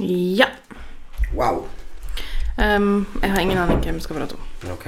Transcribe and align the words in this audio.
Ja. 0.00 0.46
Wow. 1.34 1.68
Um, 2.58 3.06
jeg 3.22 3.30
har 3.32 3.40
ingen 3.40 3.58
aning 3.58 3.80
hvem 3.84 3.94
vi 3.94 4.00
skal 4.00 4.16
prate 4.16 4.36
om. 4.36 4.70
Ok. 4.72 4.86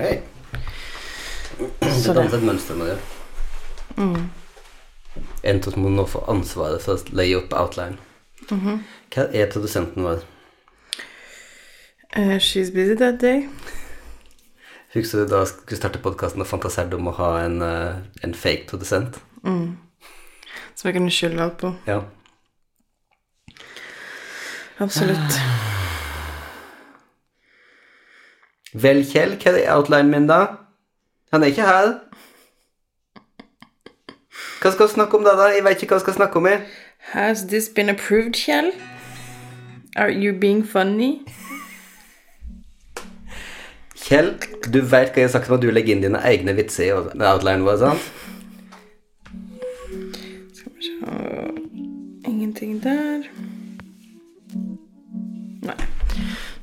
Så 1.83 2.13
det 2.13 2.25
er 2.25 2.37
et 2.37 2.43
mønster 2.43 2.75
med 2.75 2.87
det. 2.87 2.99
Mm. 3.97 4.31
En 5.45 5.63
som 5.63 5.81
må 5.83 5.89
nå 5.89 6.05
få 6.07 6.23
ansvaret 6.31 6.83
for 6.85 6.97
å 6.97 7.17
leie 7.17 7.37
opp 7.39 7.53
outline. 7.57 7.99
Mhm. 8.51 8.85
Hva 9.15 9.27
er 9.35 9.51
produsenten 9.53 10.05
vår? 10.05 10.23
Uh, 12.17 12.39
she's 12.39 12.71
busy 12.73 12.95
that 12.97 13.21
day. 13.21 13.49
Husker 14.95 15.19
du 15.19 15.29
da 15.29 15.43
jeg 15.43 15.49
skulle 15.53 15.81
starte 15.81 16.01
podkasten 16.01 16.41
og 16.41 16.49
fantaserte 16.49 16.97
om 16.97 17.11
å 17.11 17.17
ha 17.19 17.33
en, 17.45 17.61
uh, 17.63 17.99
en 18.25 18.35
fake 18.35 18.69
produsent? 18.71 19.21
Mm. 19.45 19.77
Som 20.75 20.89
jeg 20.89 20.95
kunne 20.97 21.13
skylde 21.13 21.43
alt 21.43 21.59
på. 21.61 21.75
Ja. 21.87 22.01
Absolutt. 24.79 25.33
Vel, 28.83 29.05
Kjell, 29.11 29.37
hva 29.43 29.51
er 29.57 29.73
outlinen 29.75 30.11
min, 30.13 30.29
da? 30.29 30.41
Han 31.33 31.43
er 31.43 31.47
ikke 31.53 31.67
her. 31.67 31.89
Hva 34.61 34.71
skal 34.75 34.87
vi 34.87 34.93
snakke 34.93 35.19
om 35.19 35.25
da, 35.25 35.35
da? 35.39 35.49
Jeg 35.55 35.65
vet 35.65 35.83
ikke 35.83 35.95
hva 35.95 36.01
vi 36.01 36.07
skal 36.07 36.17
snakke 36.19 36.37
om. 36.41 36.47
Jeg. 36.47 36.63
Has 37.13 37.47
this 37.51 37.69
been 37.69 37.89
approved, 37.89 38.35
Kjell? 38.35 38.73
Are 39.97 40.11
you 40.11 40.33
being 40.41 40.67
funny? 40.67 41.23
Kjell, 44.09 44.35
du 44.73 44.81
vet 44.81 45.13
hva 45.13 45.21
jeg 45.21 45.27
har 45.27 45.33
sagt 45.35 45.51
om 45.51 45.59
at 45.59 45.63
du 45.63 45.71
legger 45.71 45.97
inn 45.97 46.05
dine 46.05 46.21
egne 46.25 46.55
vitser 46.57 46.89
i 46.89 46.93
outlinen 46.95 47.67
vår, 47.67 47.77
sant? 47.83 48.11
Skal 50.57 50.73
vi 50.75 50.87
se 50.87 51.17
Ingenting 52.29 52.79
der. 52.83 53.29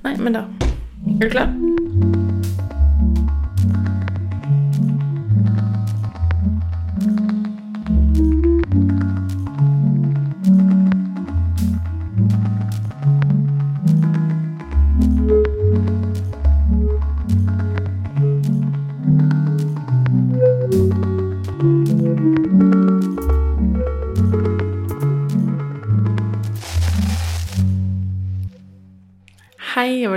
Nei, 0.05 0.17
men 0.21 0.33
da 0.33 0.45
Er 1.19 1.19
du 1.19 1.29
klar? 1.29 1.49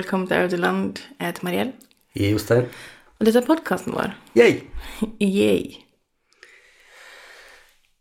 Velkommen 0.08 0.28
til 0.28 0.40
Audeland. 0.40 0.98
Jeg 1.20 1.26
heter 1.26 1.44
Mariell. 1.44 1.72
er 2.16 2.30
Jostein. 2.30 2.68
Og 3.20 3.26
dette 3.26 3.42
er 3.42 3.44
podkasten 3.44 3.92
vår. 3.92 4.14
Yay! 4.38 4.62
Yay. 5.20 5.82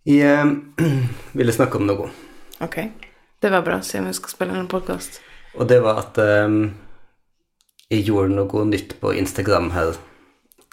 Jeg 0.08 0.38
eh, 0.40 0.54
ville 1.42 1.52
snakke 1.52 1.76
om 1.76 1.84
noe. 1.84 2.06
Ok. 2.64 2.78
Det 3.44 3.52
var 3.52 3.66
bra, 3.66 3.82
siden 3.84 4.08
vi 4.08 4.14
skal 4.16 4.32
spille 4.32 4.56
en 4.56 4.70
podkast. 4.72 5.20
Og 5.60 5.68
det 5.68 5.82
var 5.84 6.00
at 6.00 6.16
um, 6.48 6.70
jeg 7.92 8.06
gjorde 8.08 8.38
noe 8.38 8.64
nytt 8.70 8.96
på 9.02 9.12
Instagram 9.12 9.74
her 9.76 10.00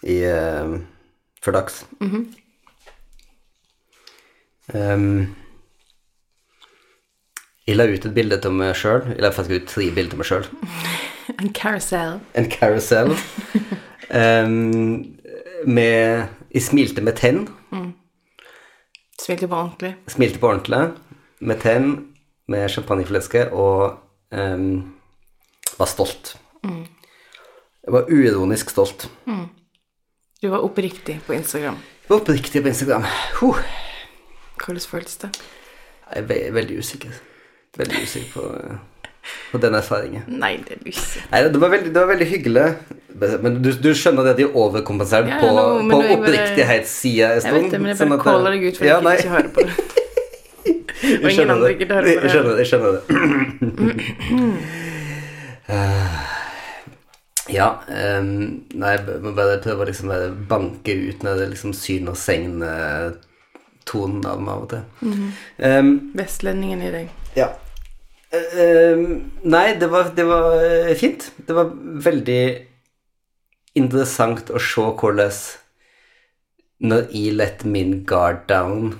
i 0.07 0.21
uh, 0.31 0.77
for 1.43 1.51
dags. 1.59 1.81
um, 4.71 5.35
jeg 7.67 7.75
la 7.75 7.91
ut 7.91 8.07
et 8.07 8.15
bilde 8.15 8.39
av 8.39 8.55
meg 8.55 8.79
sjøl. 8.79 9.03
Jeg 9.17 9.27
la 9.27 9.35
faktisk 9.35 9.65
ut 9.65 9.69
tre 9.75 9.91
bilder 9.99 10.15
av 10.15 10.23
meg 10.23 10.31
sjøl. 10.31 10.49
En 11.41 11.53
carousel. 11.53 12.21
En 12.35 12.51
carousel. 12.51 13.15
um, 14.45 15.17
med 15.67 16.27
Jeg 16.55 16.63
smilte 16.63 17.03
med 17.03 17.17
tenn. 17.17 17.49
Smilte 19.21 19.49
på 19.49 19.57
ordentlig. 19.57 19.95
Smilte 20.09 20.39
på 20.39 20.49
ordentlig. 20.49 20.91
Med 21.41 21.61
tenn, 21.61 21.95
med 22.49 22.69
champagnefleske, 22.69 23.49
og 23.53 23.99
um, 24.31 24.95
var 25.79 25.89
stolt. 25.91 26.37
Jeg 26.65 27.93
var 27.93 28.07
uironisk 28.09 28.71
stolt. 28.71 29.11
Du 30.43 30.49
var 30.49 30.65
oppriktig 30.65 31.21
på 31.27 31.33
Instagram. 31.33 31.75
Jeg 31.75 32.11
var 32.11 32.21
oppriktig 32.21 32.63
på 32.63 32.69
Instagram. 32.69 33.05
Huh. 33.41 33.61
Hvordan 34.65 34.81
føltes 34.81 35.17
det? 35.17 35.31
Jeg 36.15 36.25
er 36.31 36.53
veldig 36.53 36.79
usikker. 36.79 37.11
Veldig 37.77 38.03
usikker 38.03 38.33
på, 38.33 38.43
på 39.53 39.59
den 39.63 39.75
erfaringen. 39.79 40.23
Nei, 40.29 40.57
det 40.69 40.75
er. 40.81 40.85
Nei, 41.33 41.41
det 41.55 41.61
var 41.63 41.71
veldig, 41.75 41.91
det 41.95 42.01
var 42.01 42.09
veldig 42.13 42.29
hyggelig. 42.29 42.67
Men 43.15 43.63
du, 43.63 43.71
du 43.79 43.91
skjønner 43.95 44.23
det 44.27 44.33
at 44.35 44.39
de 44.41 44.45
er 44.49 44.55
overkompensert 44.59 45.27
Ja, 45.31 45.39
på, 45.39 45.47
men 45.87 45.95
på 45.95 46.01
jeg 46.03 46.11
oppriktighetssida 46.17 47.27
en 47.37 47.45
Jeg 47.45 47.53
vet 47.55 47.71
det, 47.71 47.79
men 47.79 47.89
jeg 47.93 47.99
sånn 48.01 48.11
bare 48.11 48.25
caller 48.25 48.51
deg 48.57 48.63
ut 48.67 48.75
fordi 48.81 48.91
ja, 48.91 48.99
jeg 48.99 49.05
ikke 49.23 49.35
hører 49.37 49.53
på 49.55 49.61
det. 49.69 49.75
Og 51.23 51.29
ingen 51.31 51.51
andre 51.55 51.71
gidder 51.79 51.95
høre 52.01 52.09
på 52.09 52.11
Jeg 52.11 52.19
det. 52.25 52.31
skjønner 52.33 52.51
det. 52.51 52.59
Jeg 52.65 52.69
skjønner 52.73 52.91
det. 52.97 53.03
Ja 57.53 57.67
um, 57.89 58.65
Nei, 58.73 58.91
jeg 58.95 59.21
må 59.21 59.33
bare 59.37 59.59
prøve 59.65 59.83
å 59.85 59.87
liksom 59.89 60.11
banke 60.49 60.93
ut 60.97 61.23
når 61.25 61.35
det 61.41 61.49
liksom 61.53 61.73
syn 61.77 62.09
og 62.09 62.17
segn-tonen 62.21 64.27
av 64.29 64.41
meg 64.41 64.55
av 64.55 64.63
og 64.63 64.69
til. 64.71 64.83
Mm 65.03 65.13
-hmm. 65.13 65.31
um, 65.79 66.11
Vestlendingen 66.15 66.83
i 66.83 66.91
deg. 66.91 67.09
Ja. 67.37 67.49
Eh, 68.35 68.59
eh, 68.61 69.03
nei, 69.43 69.67
det 69.79 69.89
var, 69.93 70.11
det 70.17 70.25
var 70.29 70.55
eh, 70.59 70.95
fint. 70.99 71.31
Det 71.37 71.55
var 71.55 71.71
veldig 72.07 72.43
interessant 73.79 74.51
å 74.55 74.63
se 74.63 74.87
hvordan 74.87 75.39
Når 76.85 77.07
jeg 77.15 77.35
let 77.39 77.65
min 77.65 78.03
guard 78.05 78.45
down 78.49 78.99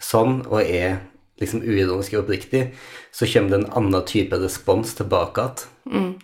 sånn, 0.00 0.40
og 0.48 0.62
er 0.62 0.98
liksom 1.38 1.60
uironisk 1.62 2.16
og 2.16 2.24
oppriktig, 2.24 2.72
så 3.12 3.28
kommer 3.28 3.52
det 3.52 3.58
en 3.60 3.72
annen 3.78 4.06
type 4.08 4.38
respons 4.40 4.96
tilbake 4.98 5.44
igjen 5.86 6.16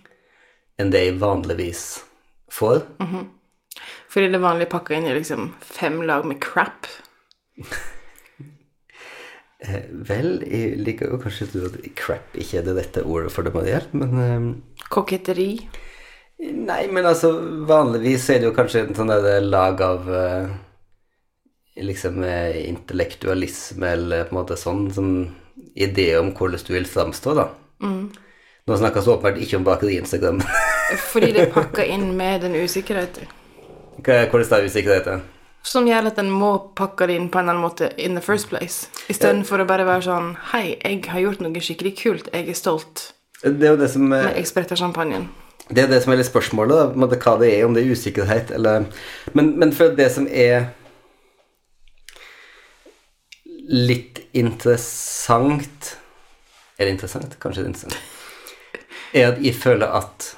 enn 0.75 0.89
det 0.91 1.05
jeg 1.05 1.19
vanligvis 1.21 1.83
får. 2.51 2.81
Fordi 4.11 4.31
det 4.33 4.41
vanlige 4.43 4.71
pakker 4.73 4.97
inn 4.97 5.07
i 5.07 5.13
liksom 5.15 5.53
fem 5.63 6.01
lag 6.03 6.25
med 6.27 6.41
crap. 6.43 6.89
Eh, 9.65 9.87
vel, 10.07 10.37
jeg 10.45 10.77
liker 10.83 11.13
jo 11.13 11.19
kanskje 11.21 11.47
at 11.65 11.79
crap 11.97 12.35
ikke 12.37 12.59
er 12.59 12.67
det 12.67 12.75
dette 12.77 13.05
ordet 13.05 13.31
for 13.33 13.47
det, 13.47 13.53
Mariell, 13.55 13.87
men 13.97 14.21
eh, 14.21 14.85
Koketteri. 14.93 15.49
Nei, 16.45 16.81
men 16.91 17.07
altså 17.07 17.31
vanligvis 17.65 18.27
er 18.29 18.41
det 18.41 18.49
jo 18.49 18.55
kanskje 18.57 18.83
en 18.83 18.97
sånn 18.97 19.13
lag 19.47 19.81
av 19.81 20.09
eh, 20.11 20.51
liksom 21.81 22.21
eh, 22.27 22.59
intellektualisme 22.67 23.93
eller 23.97 24.27
på 24.27 24.35
en 24.35 24.41
måte 24.41 24.59
sånn, 24.59 24.89
sånn 24.93 25.15
idé 25.75 26.11
om 26.19 26.33
hvordan 26.35 26.67
du 26.67 26.73
vil 26.75 26.89
framstå, 26.89 27.35
da. 27.39 27.49
Nå 28.65 28.77
snakkes 28.79 29.05
det 29.05 29.13
åpenbart 29.13 29.41
ikke 29.41 29.59
om 29.59 29.65
bakeri-Instagram. 29.65 30.43
Fordi 31.11 31.31
det 31.35 31.47
er 31.47 31.53
pakka 31.53 31.85
inn 31.85 32.11
med 32.17 32.45
den 32.45 32.57
usikkerheten. 32.57 33.31
Hva 34.03 34.25
Hvordan 34.29 34.59
er 34.59 34.69
usikkerheten? 34.69 35.25
Som 35.65 35.87
gjør 35.89 36.11
at 36.11 36.19
en 36.21 36.29
må 36.29 36.51
pakke 36.77 37.07
det 37.09 37.15
inn 37.17 37.31
på 37.33 37.41
en 37.41 37.49
annen 37.49 37.63
måte 37.63 37.89
in 37.97 38.13
the 38.17 38.21
first 38.21 38.51
place. 38.51 38.85
Istedenfor 39.09 39.63
å 39.63 39.67
bare 39.69 39.87
være 39.87 40.05
sånn 40.05 40.35
Hei, 40.51 40.77
jeg 40.77 41.01
har 41.09 41.23
gjort 41.23 41.41
noe 41.41 41.63
skikkelig 41.63 41.95
kult. 41.97 42.29
Jeg 42.33 42.51
er 42.53 42.59
stolt. 42.59 43.07
Det 43.41 43.65
er 43.65 43.73
jo 43.73 43.81
det 43.81 43.89
som 43.93 44.05
eh, 44.13 44.27
Men 44.29 44.37
jeg 44.37 44.49
spretter 44.51 44.77
champagnen. 44.79 45.27
Det 45.65 45.81
er 45.81 45.89
det 45.89 46.03
som 46.03 46.13
er 46.13 46.19
litt 46.19 46.29
spørsmålet, 46.29 46.93
da, 46.93 47.07
hva 47.17 47.37
det 47.41 47.49
er, 47.49 47.63
om 47.65 47.73
det 47.73 47.81
er 47.81 47.95
usikkerhet 47.97 48.51
eller 48.53 48.85
Men, 49.33 49.55
men 49.57 49.71
for 49.73 49.95
det 49.97 50.11
som 50.13 50.27
er 50.29 50.67
litt 53.65 54.21
interessant 54.37 55.95
Er 56.77 56.85
det 56.85 56.93
interessant? 56.93 57.39
Kanskje 57.41 57.63
det 57.63 57.65
er 57.65 57.71
interessant. 57.73 57.97
Er 59.15 59.31
at 59.31 59.41
jeg 59.41 59.57
føler 59.57 59.89
at 59.97 60.29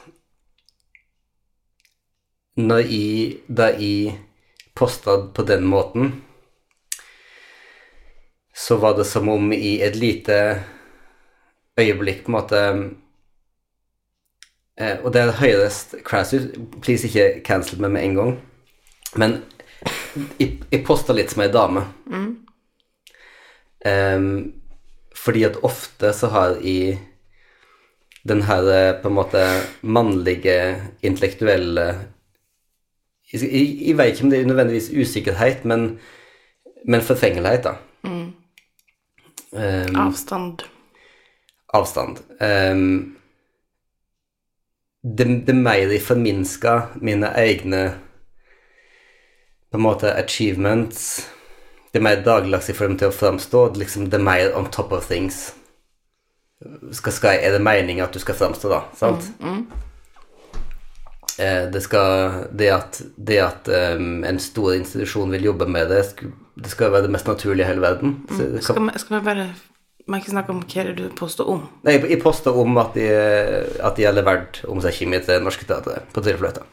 når 2.58 2.88
jeg 2.88 3.42
Da 3.52 3.68
jeg 3.76 4.16
posta 4.78 5.18
på 5.34 5.44
den 5.48 5.66
måten, 5.68 6.14
så 8.54 8.78
var 8.82 8.98
det 8.98 9.06
som 9.10 9.30
om 9.30 9.52
i 9.54 9.80
et 9.86 9.98
lite 9.98 10.38
øyeblikk 11.78 12.24
på 12.26 12.32
en 12.32 12.38
måte 12.38 12.64
Eh, 14.78 15.00
og 15.02 15.14
det 15.14 15.24
er 15.24 15.70
crass 16.06 16.34
ut. 16.34 16.54
Please 16.82 17.08
ikke 17.08 17.42
cancel 17.46 17.82
meg 17.82 17.96
med 17.96 18.06
en 18.06 18.18
gang. 18.18 18.34
Men 19.18 19.38
jeg, 20.38 20.60
jeg 20.72 20.86
posta 20.86 21.16
litt 21.18 21.34
som 21.34 21.42
ei 21.42 21.50
dame. 21.54 21.86
Em, 23.88 24.30
fordi 25.18 25.46
at 25.48 25.62
ofte 25.66 26.12
så 26.14 26.30
har 26.34 26.58
jeg 26.62 27.00
den 28.28 28.44
her 28.46 28.70
eh, 28.70 28.94
på 29.02 29.10
en 29.10 29.18
måte 29.18 29.44
mannlige, 29.82 30.78
intellektuelle 31.02 31.88
Jeg, 33.34 33.42
jeg, 33.52 33.98
vet 33.98 34.14
ikke 34.14 34.24
om 34.24 34.30
det 34.30 34.40
er 34.40 34.46
nødvendigvis 34.48 34.92
usikkerhet, 35.02 35.66
men, 35.66 36.00
men 36.88 37.02
forfengelighet, 37.02 37.64
da. 37.64 37.74
Em, 39.54 39.96
Avstand. 39.96 40.64
avstand. 41.74 42.18
Um, 42.42 43.18
det, 45.18 45.48
det 45.48 45.56
mer 45.56 45.92
jeg 45.92 46.02
forminsker 46.02 46.98
mine 47.02 47.32
egne 47.36 47.82
på 49.72 49.78
en 49.78 49.84
måte 49.84 50.14
achievements, 50.16 51.28
det 51.94 52.04
mer 52.04 52.24
dagligdags 52.24 52.70
jeg 52.70 52.76
får 52.76 52.88
dem 52.88 52.98
til 52.98 53.12
å 53.12 53.16
framstå, 53.16 53.64
liksom 53.76 54.10
det 54.12 54.20
mer 54.24 54.54
on 54.56 54.72
top 54.72 54.92
of 54.92 55.08
things. 55.08 55.54
Skal, 56.92 57.14
skal, 57.14 57.40
er 57.42 57.52
det 57.58 57.64
meningen 57.64 58.06
at 58.06 58.14
du 58.14 58.20
skal 58.20 58.36
framstå, 58.36 58.72
da? 58.72 58.82
Sant? 58.96 59.28
Eh, 59.44 59.60
det 61.38 61.82
skal 61.86 62.48
Det 62.58 62.70
at, 62.74 63.02
det 63.18 63.38
at 63.44 63.70
um, 64.00 64.24
en 64.26 64.40
stor 64.42 64.74
institusjon 64.74 65.32
vil 65.36 65.44
jobbe 65.52 65.68
med 65.70 65.92
det, 65.94 66.02
det 66.58 66.72
skal 66.74 66.90
være 66.92 67.06
det 67.06 67.12
mest 67.14 67.28
naturlige 67.30 67.68
i 67.68 67.70
hele 67.70 67.84
verden. 67.84 68.16
Så 68.32 68.38
kan, 68.48 68.62
Skal 68.66 68.82
vi, 68.88 69.00
skal 69.06 69.22
bare 69.28 69.48
man 70.08 70.22
ikke 70.22 70.32
snakke 70.32 70.54
om 70.56 70.62
hva 70.64 70.82
er 70.82 70.92
det 70.94 70.98
du 71.04 71.08
påstår 71.20 71.50
om? 71.52 71.64
Nei, 71.84 71.98
jeg 72.00 72.22
påstår 72.24 72.56
om 72.62 72.78
at 72.80 72.94
de, 72.96 73.08
at 73.84 73.98
de 74.00 74.06
har 74.08 74.16
levert 74.16 74.62
om 74.72 74.80
seg 74.82 74.96
kjemi 75.02 75.20
til 75.26 75.44
Norske 75.44 75.68
Teatret 75.68 76.08
på 76.16 76.24
tryllefløyta. 76.24 76.64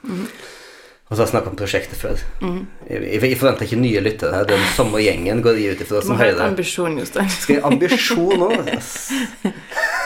Og 1.04 1.10
så 1.10 1.18
har 1.18 1.26
jeg 1.26 1.32
snakket 1.34 1.50
om 1.50 1.56
prosjektet 1.58 1.98
før. 2.00 2.22
Jeg, 2.40 2.62
jeg, 3.02 3.18
jeg 3.26 3.36
forventer 3.40 3.66
ikke 3.66 3.80
nye 3.82 4.00
lyttere 4.06 4.38
her. 4.38 4.46
Den 4.48 4.62
samme 4.78 5.02
gjengen 5.02 5.42
går 5.44 5.58
de 5.58 5.66
ut 5.74 5.82
ifra 5.84 6.00
Du 6.00 6.06
som 6.06 6.14
må 6.14 6.20
ha 6.22 6.30
hører. 6.30 6.46
ambisjon, 6.46 6.96
Jostein. 7.02 7.28
Skal 7.34 7.58
jeg 7.58 7.66
ambisjon 7.68 8.46
òg? 8.48 8.70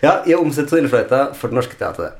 Ja, 0.00 0.14
jeg 0.24 0.38
omsetter 0.40 0.70
Trillefløyta 0.70 1.20
for 1.36 1.52
Det 1.52 1.58
Norske 1.58 1.76
Teatret. 1.76 2.16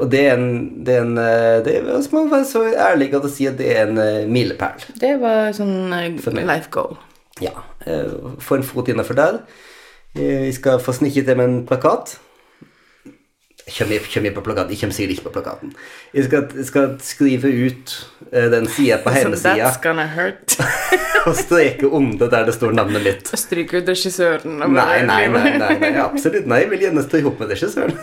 Og 0.00 0.08
det 0.12 0.22
er 0.24 0.38
en, 0.38 0.46
det 0.86 0.94
er 0.96 1.02
en 1.04 1.18
eh, 1.20 1.58
det 1.64 1.76
er, 1.82 1.90
må 2.14 2.24
være 2.30 2.48
så 2.48 2.64
ærlig 2.72 3.10
å 3.18 3.28
si 3.28 3.48
at 3.50 3.58
det 3.60 3.68
er 3.74 3.90
en 3.90 4.00
eh, 4.00 4.24
milepæl. 4.30 4.86
Det 5.00 5.12
var 5.20 5.52
sånn 5.56 5.92
eh, 5.92 6.16
life 6.40 6.72
goal. 6.72 6.96
Ja. 7.42 7.52
Få 8.40 8.56
en 8.56 8.64
fot 8.64 8.88
innenfor 8.88 9.18
der. 9.18 9.40
Jeg 10.16 10.54
skal 10.56 10.78
få 10.80 10.94
snikket 10.94 11.26
til 11.28 11.36
med 11.36 11.50
en 11.50 11.64
plakat. 11.68 12.14
Kommer 13.64 13.98
kommer 14.12 14.30
på 14.30 14.42
plakaten? 14.44 14.70
Jeg 14.70 14.80
kommer 14.80 14.94
sikkert 14.94 15.12
ikke 15.14 15.24
på 15.24 15.30
plakaten. 15.38 15.70
Jeg 16.12 16.24
skal, 16.24 16.48
jeg 16.56 16.66
skal 16.68 16.90
skrive 17.00 17.48
ut 17.48 17.94
eh, 18.32 18.50
den 18.52 18.68
sida 18.68 18.98
på 19.00 19.14
hjemmesida 19.14 19.54
that's 19.56 19.80
gonna 19.80 20.04
hurt. 20.12 20.58
og 21.28 21.32
streke 21.38 21.88
under 21.88 22.28
der 22.28 22.44
det 22.44 22.54
står 22.58 22.76
navnet 22.76 23.06
mitt. 23.06 23.32
Stryke 23.40 23.80
ut 23.80 23.88
regissøren. 23.88 24.60
og 24.62 24.76
Nei, 24.76 25.00
nei, 25.08 25.22
nei, 25.32 25.56
nei, 25.56 25.72
nei, 25.80 25.92
absolutt 26.08 26.44
nei. 26.50 26.60
Jeg 26.66 26.70
vil 26.74 26.84
gjerne 26.84 27.06
stå 27.08 27.22
ihop 27.22 27.40
med 27.40 27.54
regissøren. 27.54 27.96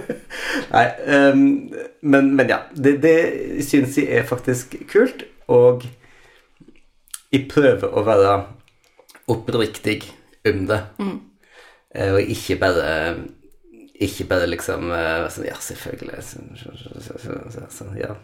nei, 0.76 0.86
um, 1.10 1.44
men, 2.14 2.32
men 2.38 2.54
ja. 2.54 2.62
Det, 2.70 2.96
det 3.02 3.18
syns 3.66 3.98
jeg 3.98 4.14
er 4.14 4.30
faktisk 4.30 4.78
kult, 4.94 5.26
og 5.50 5.88
jeg 7.34 7.48
prøver 7.50 7.90
å 7.90 8.06
være 8.06 8.42
oppriktig 9.26 10.04
om 10.46 10.68
det. 10.70 10.84
Mm. 11.02 11.16
Og 12.14 12.34
ikke 12.34 12.62
bare 12.62 12.92
Ikke 14.02 14.26
bare 14.30 14.48
liksom 14.50 14.88
sånn, 14.90 15.46
Ja, 15.46 15.58
selvfølgelig. 15.62 16.22
Så, 16.26 17.18
så, 17.70 17.90
ja. 17.98 18.14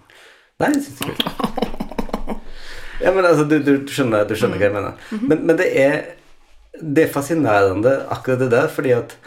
Nei, 0.60 0.72
jeg 0.74 0.86
syns 0.88 1.04
kult. 1.04 1.26
Ja, 3.00 3.14
men 3.16 3.24
altså, 3.24 3.46
du, 3.48 3.54
du, 3.64 3.78
du 3.80 3.88
skjønner, 3.88 4.26
du 4.28 4.34
skjønner 4.36 4.60
hva 4.60 4.66
jeg 4.66 4.74
mener. 4.74 5.04
Men, 5.24 5.38
men 5.48 5.56
det 5.56 5.70
er 5.80 5.94
det 6.80 7.02
er 7.02 7.12
fascinerende 7.12 7.92
akkurat 8.08 8.38
det 8.38 8.50
der, 8.50 8.68
fordi 8.68 8.90
at 8.90 9.18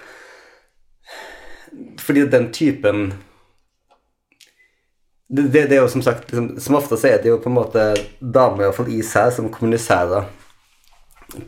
Fordi 2.00 2.22
at 2.22 2.32
den 2.32 2.52
typen 2.54 3.14
det, 5.28 5.42
det, 5.42 5.70
det 5.70 5.78
er 5.78 5.82
jo 5.82 5.88
som 5.90 6.02
sagt 6.02 6.32
liksom, 6.32 6.60
Som 6.60 6.76
ofte 6.76 6.98
så 6.98 7.08
er 7.08 7.22
det 7.22 7.30
jo 7.30 7.40
på 7.42 7.50
en 7.50 7.58
måte 7.58 7.94
damer 8.20 8.68
iallfall 8.68 8.92
i 8.94 9.02
seg 9.02 9.32
som 9.34 9.50
kommuniserer 9.50 10.30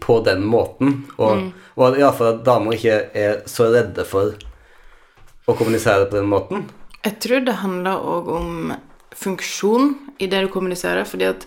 på 0.01 0.15
den 0.25 0.41
måten. 0.41 1.03
Og, 1.21 1.51
og 1.77 1.97
iallfall 1.99 2.31
at 2.31 2.45
damer 2.45 2.73
ikke 2.73 2.95
er 3.13 3.43
så 3.45 3.67
redde 3.69 4.05
for 4.09 4.33
å 5.45 5.55
kommunisere 5.57 6.07
på 6.09 6.17
den 6.17 6.29
måten. 6.31 6.67
Jeg 7.05 7.19
tror 7.21 7.43
det 7.45 7.59
handler 7.61 8.01
òg 8.01 8.29
om 8.33 8.73
funksjon 9.15 9.93
i 10.19 10.27
det 10.27 10.41
du 10.45 10.51
kommuniserer, 10.51 11.05
fordi 11.07 11.29
at 11.29 11.45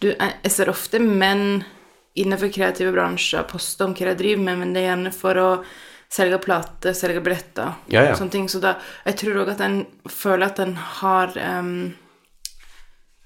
du, 0.00 0.10
jeg 0.12 0.52
ser 0.52 0.70
ofte 0.72 1.00
menn 1.02 1.62
innenfor 2.18 2.50
kreative 2.52 2.92
bransjer 2.94 3.46
poste 3.48 3.84
om 3.86 3.94
hva 3.96 4.10
de 4.10 4.18
driver 4.18 4.44
med, 4.44 4.60
men 4.60 4.74
det 4.74 4.82
er 4.82 4.90
gjerne 4.90 5.12
for 5.14 5.40
å 5.40 5.48
selge 6.10 6.40
plater, 6.42 6.94
selge 6.96 7.22
billetter, 7.22 7.76
Ja, 7.92 8.02
ja. 8.08 8.14
sånne 8.18 8.34
ting. 8.34 8.48
Så 8.50 8.58
da, 8.62 8.74
jeg 9.06 9.20
tror 9.20 9.44
òg 9.44 9.52
at 9.52 9.60
en 9.62 9.84
føler 10.10 10.48
at 10.48 10.58
en 10.62 10.74
har 10.74 11.36
um, 11.38 11.92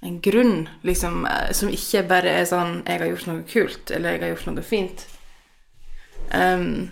en 0.04 0.18
grunn, 0.20 0.68
liksom, 0.84 1.24
som 1.56 1.72
ikke 1.72 2.04
bare 2.10 2.34
er 2.42 2.44
sånn 2.44 2.82
'Jeg 2.84 3.00
har 3.00 3.08
gjort 3.08 3.26
noe 3.26 3.42
kult', 3.48 3.90
eller 3.90 4.12
'Jeg 4.12 4.20
har 4.20 4.34
gjort 4.34 4.46
noe 4.46 4.62
fint', 4.62 5.06
um, 6.34 6.90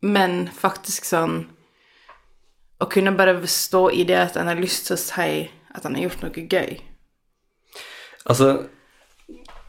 men 0.00 0.48
faktisk 0.48 1.04
sånn 1.04 1.46
å 2.78 2.86
kunne 2.90 3.14
bare 3.18 3.38
stå 3.50 3.88
i 3.90 4.04
det 4.08 4.18
at 4.20 4.36
en 4.38 4.50
har 4.50 4.58
lyst 4.58 4.86
til 4.86 4.96
å 4.96 5.00
si 5.00 5.30
at 5.74 5.86
en 5.86 5.96
har 5.98 6.06
gjort 6.06 6.22
noe 6.24 6.44
gøy. 6.50 6.78
Altså, 8.28 8.50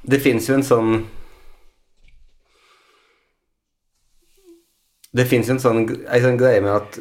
det 0.09 0.21
fins 0.23 0.49
jo 0.49 0.57
en 0.57 0.65
sånn 0.65 0.93
Det 5.09 5.25
fins 5.25 5.47
jo 5.49 5.55
en 5.55 5.61
sånn, 5.61 5.79
en 5.89 6.23
sånn 6.23 6.37
greie 6.39 6.61
med 6.61 6.71
at 6.75 6.99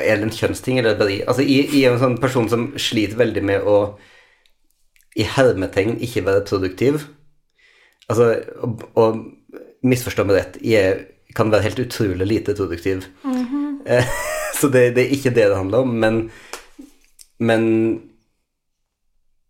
Er 0.00 0.18
det 0.18 0.26
en 0.26 0.32
kjønnsting, 0.34 0.78
eller 0.80 0.94
er 0.94 1.00
bare 1.00 1.18
Altså, 1.26 1.44
jeg, 1.44 1.68
jeg 1.74 1.88
er 1.88 1.96
en 1.96 2.02
sånn 2.02 2.18
person 2.22 2.48
som 2.52 2.68
sliter 2.80 3.18
veldig 3.20 3.44
med 3.46 3.66
å 3.66 3.78
i 5.16 5.24
hermetegn 5.24 5.94
ikke 6.04 6.26
være 6.26 6.42
produktiv. 6.44 7.06
Altså, 8.04 8.26
og, 8.60 8.82
og 9.00 9.22
misforstå 9.88 10.26
meg 10.28 10.36
rett, 10.36 10.58
jeg 10.60 11.06
kan 11.36 11.48
være 11.52 11.64
helt 11.70 11.80
utrolig 11.86 12.26
lite 12.28 12.52
produktiv. 12.58 13.06
Eh, 13.24 13.56
Så 14.60 14.70
det, 14.72 14.90
det 14.96 15.04
er 15.04 15.16
ikke 15.16 15.34
det 15.36 15.48
det 15.50 15.56
handler 15.56 15.84
om, 15.84 15.96
men 16.02 16.20
men 17.38 17.64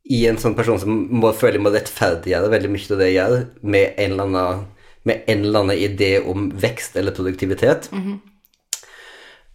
i 0.07 0.23
en 0.27 0.39
sånn 0.39 0.57
person 0.59 0.79
som 0.83 0.91
må 1.21 1.33
føler 1.35 1.63
må 1.63 1.73
rettferdiggjøre 1.75 2.51
veldig 2.51 2.71
mye 2.71 2.91
av 2.95 3.01
det 3.01 3.09
jeg 3.11 3.17
gjør, 3.17 3.37
med 3.63 3.95
en 3.95 4.13
eller 4.13 4.27
annen, 4.27 4.67
med 5.07 5.31
en 5.31 5.45
eller 5.45 5.65
annen 5.65 5.83
idé 5.87 6.11
om 6.23 6.49
vekst 6.63 6.99
eller 6.99 7.15
produktivitet. 7.15 7.89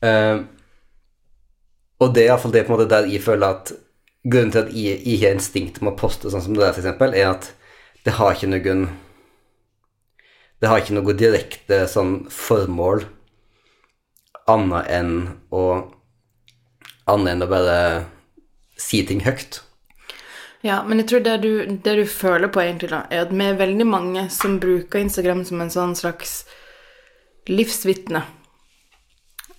Eh, 0.01 0.42
og 2.01 2.13
det 2.16 2.24
er 2.24 2.31
iallfall 2.31 2.56
det 2.56 2.66
på 2.66 2.74
en 2.74 2.78
måte 2.80 2.89
der 2.92 3.07
jeg 3.12 3.24
føler 3.24 3.56
at 3.56 3.72
grunnen 4.24 4.51
til 4.54 4.63
at 4.63 4.74
jeg, 4.75 5.00
jeg 5.06 5.22
har 5.22 5.36
instinkt 5.38 5.80
med 5.81 5.94
å 5.94 6.00
poste 6.00 6.31
sånn 6.31 6.44
som 6.44 6.56
det 6.57 6.63
der, 6.66 6.75
eksempel, 6.75 7.16
er 7.16 7.31
at 7.36 7.51
det 8.06 8.18
har 8.18 8.33
ikke 8.33 8.50
noen 8.50 8.88
Det 10.62 10.69
har 10.69 10.81
ikke 10.81 10.94
noe 10.94 11.13
direkte 11.18 11.88
sånn 11.89 12.28
formål 12.30 13.06
annet 14.53 14.94
enn 15.00 15.15
å 15.52 15.66
Annet 17.09 17.33
enn 17.33 17.44
å 17.44 17.47
bare 17.49 17.78
si 18.80 19.02
ting 19.04 19.23
høyt. 19.25 19.57
Ja, 20.61 20.83
men 20.85 21.02
jeg 21.02 21.07
tror 21.09 21.23
det 21.25 21.33
du, 21.42 21.52
det 21.83 21.95
du 21.97 22.04
føler 22.07 22.52
på 22.54 22.61
egentlig 22.61 22.92
da, 22.92 23.02
er 23.09 23.25
at 23.25 23.33
vi 23.33 23.47
er 23.47 23.57
veldig 23.57 23.87
mange 23.90 24.28
som 24.31 24.59
bruker 24.61 25.02
Instagram 25.02 25.42
som 25.49 25.64
en 25.64 25.73
sånn 25.73 25.95
slags 25.97 26.44
livsvitne. 27.49 28.21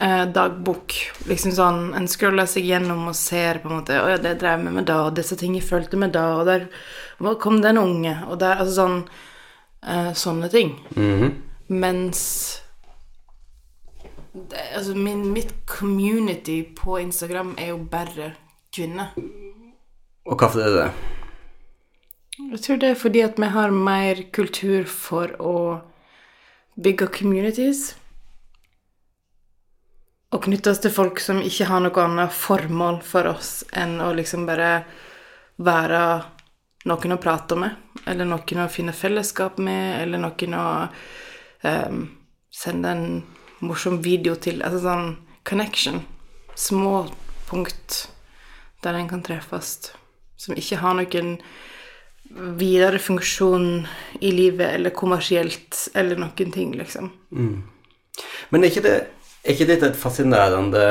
Eh, 0.02 0.22
dagbok. 0.34 0.94
Liksom 1.30 1.52
sånn, 1.54 1.82
En 1.94 2.08
scroller 2.10 2.48
seg 2.50 2.66
gjennom 2.66 3.04
og 3.10 3.14
ser 3.14 3.60
på 3.62 3.68
en 3.68 3.76
måte 3.76 4.00
Å 4.02 4.08
ja, 4.10 4.16
det 4.18 4.32
drev 4.40 4.64
vi 4.64 4.72
med 4.74 4.88
da, 4.88 4.96
og 5.06 5.14
disse 5.14 5.36
ting 5.38 5.54
jeg 5.54 5.66
følte 5.68 6.00
med 6.00 6.10
da, 6.16 6.24
og 6.40 6.48
der 6.48 6.64
kom 7.38 7.60
den 7.62 7.78
unge, 7.78 8.16
og 8.26 8.40
der 8.42 8.58
Altså 8.64 8.74
sånn 8.80 8.96
eh, 9.86 10.10
Sånne 10.18 10.50
ting. 10.50 10.74
Mens 11.70 12.24
det, 12.56 12.61
altså 14.34 14.94
min, 14.94 15.32
mitt 15.32 15.54
community 15.66 16.62
på 16.76 16.98
Instagram 17.00 17.54
er 17.58 17.72
jo 17.72 17.78
bare 17.90 18.32
kvinner. 18.74 19.12
Og 20.24 20.38
hvorfor 20.38 20.60
er 20.60 20.70
det 20.70 20.76
det? 20.78 20.92
Jeg 22.52 22.60
tror 22.64 22.76
det 22.76 22.88
er 22.88 23.00
fordi 23.00 23.20
at 23.20 23.40
vi 23.40 23.48
har 23.54 23.70
mer 23.70 24.22
kultur 24.32 24.86
for 24.88 25.34
å 25.40 25.56
bygge 26.80 27.10
communities. 27.12 27.92
Og 30.32 30.46
knytte 30.46 30.72
oss 30.72 30.80
til 30.80 30.94
folk 30.94 31.20
som 31.20 31.42
ikke 31.44 31.68
har 31.68 31.82
noe 31.84 32.04
annet 32.04 32.32
formål 32.32 33.02
for 33.04 33.28
oss 33.34 33.50
enn 33.76 33.98
å 34.00 34.14
liksom 34.16 34.46
bare 34.48 34.70
være 35.60 36.00
noen 36.88 37.14
å 37.14 37.20
prate 37.20 37.58
med, 37.60 37.76
eller 38.08 38.26
noen 38.26 38.64
å 38.64 38.70
finne 38.72 38.96
fellesskap 38.96 39.60
med, 39.62 40.00
eller 40.02 40.22
noen 40.22 40.56
å 40.56 40.66
um, 41.68 42.00
sende 42.50 42.96
en 42.96 43.06
morsom 43.62 44.00
video 44.04 44.36
til. 44.36 44.62
Altså 44.62 44.82
sånn 44.84 45.12
connection. 45.48 46.02
Små 46.58 47.06
punkt 47.48 48.06
der 48.82 48.98
en 48.98 49.10
kan 49.10 49.22
treffes. 49.24 49.92
Som 50.36 50.58
ikke 50.58 50.80
har 50.82 50.96
noen 50.98 51.36
videre 52.58 52.98
funksjon 53.02 53.84
i 54.24 54.30
livet, 54.32 54.74
eller 54.74 54.94
kommersielt, 54.96 55.88
eller 55.94 56.18
noen 56.18 56.52
ting, 56.54 56.72
liksom. 56.78 57.10
Men 58.50 58.64
er 58.64 58.72
ikke, 58.72 58.84
det, 58.86 58.94
er 59.44 59.54
ikke 59.54 59.68
dette 59.68 59.90
et 59.92 60.00
fascinerende 60.00 60.86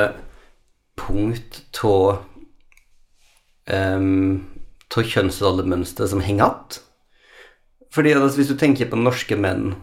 punkt 0.98 1.82
av 1.82 2.22
um, 3.66 4.38
kjønnsrollemønster 4.92 6.08
som 6.10 6.22
henger 6.22 6.46
igjen? 6.46 6.88
Fordi 7.92 8.14
hvis 8.16 8.48
du 8.48 8.56
tenker 8.56 8.88
på 8.88 8.96
norske 8.96 9.36
menn 9.36 9.74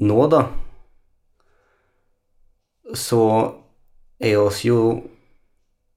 nå, 0.00 0.20
da 0.32 0.46
så 2.96 3.24
er 4.20 4.38
oss 4.40 4.64
jo 4.64 4.80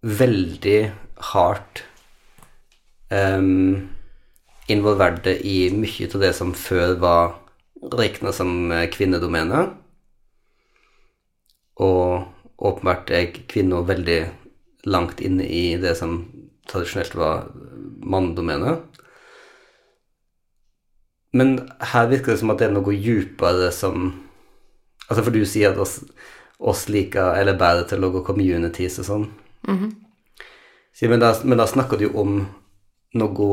veldig 0.04 0.80
hardt 1.34 1.84
um, 3.10 3.90
involverte 4.72 5.36
i 5.48 5.70
mye 5.76 6.10
av 6.10 6.24
det 6.24 6.34
som 6.38 6.54
før 6.56 6.96
var 7.02 7.34
regna 7.94 8.32
som 8.36 8.72
eh, 8.72 8.88
kvinnedomene. 8.92 9.66
Og 11.84 12.64
åpenbart 12.64 13.12
er 13.12 13.34
kvinner 13.50 13.84
veldig 13.88 14.22
langt 14.88 15.20
inne 15.24 15.48
i 15.48 15.76
det 15.82 15.96
som 16.00 16.22
tradisjonelt 16.70 17.16
var 17.20 17.50
mannedomenet. 18.04 18.84
Men 21.34 21.56
her 21.92 22.08
virker 22.12 22.34
det 22.34 22.40
som 22.44 22.54
at 22.54 22.62
det 22.62 22.70
er 22.70 22.78
noe 22.78 23.00
djupere 23.00 23.72
som 23.74 24.12
Altså, 25.12 25.20
for 25.20 25.36
du 25.36 25.42
sier 25.44 25.74
at 25.74 25.80
oss, 25.84 25.98
oss 26.64 26.88
liker 26.90 27.36
eller 27.40 27.58
bedre 27.60 27.88
til 27.90 28.00
å 28.00 28.08
lage 28.08 28.24
communities 28.28 29.00
og 29.04 29.08
sånn. 29.08 29.26
Så, 30.94 31.10
men, 31.10 31.20
da, 31.20 31.34
men 31.44 31.60
da 31.60 31.68
snakker 31.68 32.00
du 32.00 32.08
jo 32.08 32.14
om 32.22 32.38
noe 33.20 33.50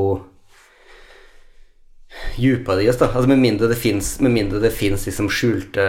djupere 2.37 2.85
i 2.85 2.88
oss, 2.90 2.99
da. 3.00 3.11
Altså 3.11 3.29
med 3.31 3.38
mindre 3.38 3.69
det 3.71 3.79
fins 3.79 4.17
Med 4.21 4.33
mindre 4.35 4.59
det 4.62 4.73
fins 4.75 5.05
liksom 5.07 5.29
skjulte 5.31 5.85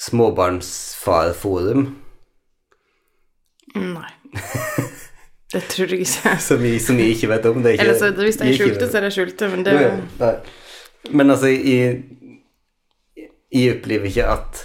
småbarnsfarforum 0.00 1.88
Nei. 3.76 4.12
Det 5.52 5.62
tror 5.72 5.88
jeg 5.88 6.04
ikke. 6.04 6.32
som 6.48 6.58
vi, 6.60 6.74
som 6.82 6.98
vi 7.00 7.06
ikke 7.14 7.28
vet 7.30 7.46
om. 7.48 7.62
Det 7.64 7.70
ikke, 7.72 7.84
Eller 7.86 7.94
så, 7.96 8.10
hvis 8.12 8.36
det 8.36 8.48
er 8.50 8.56
skjulte, 8.58 8.88
så 8.88 8.98
er 8.98 9.06
det 9.06 9.12
skjulte, 9.14 9.46
men 9.48 9.62
det 9.64 9.76
nei. 10.18 10.32
Men 11.08 11.32
altså, 11.32 11.48
jeg, 11.48 12.02
jeg 13.54 13.78
opplever 13.78 14.10
ikke 14.10 14.26
at 14.28 14.60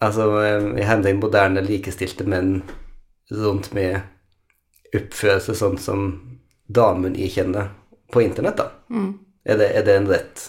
Altså, 0.00 0.26
i 0.80 0.84
hender 0.88 1.16
moderne, 1.18 1.60
likestilte 1.64 2.24
menn 2.24 2.62
rundt 3.30 3.70
med 3.76 4.00
oppførelse 4.96 5.54
sånn 5.58 5.76
som 5.78 6.06
damen 6.72 7.18
jeg 7.18 7.34
kjenner 7.34 7.74
på 8.10 8.22
internett, 8.24 8.58
da. 8.58 8.70
Mm. 8.90 9.12
Er, 9.44 9.60
det, 9.60 9.68
er 9.76 9.84
det 9.86 9.98
en 9.98 10.10
rett 10.10 10.48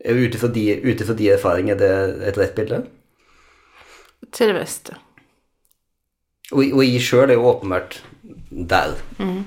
Ut 0.00 0.32
ifra 0.32 0.48
de, 0.48 0.64
de 0.96 1.26
erfaringene, 1.28 1.74
er 1.76 1.80
det 2.16 2.28
et 2.30 2.38
rett 2.40 2.54
bilde? 2.56 2.78
Til 4.32 4.48
det 4.48 4.54
beste. 4.56 4.94
Og, 6.54 6.62
og 6.64 6.80
jeg 6.86 7.02
sjøl 7.04 7.28
er 7.28 7.36
jo 7.36 7.50
åpenbart 7.50 7.98
der. 8.48 8.94
Mm. 9.18 9.42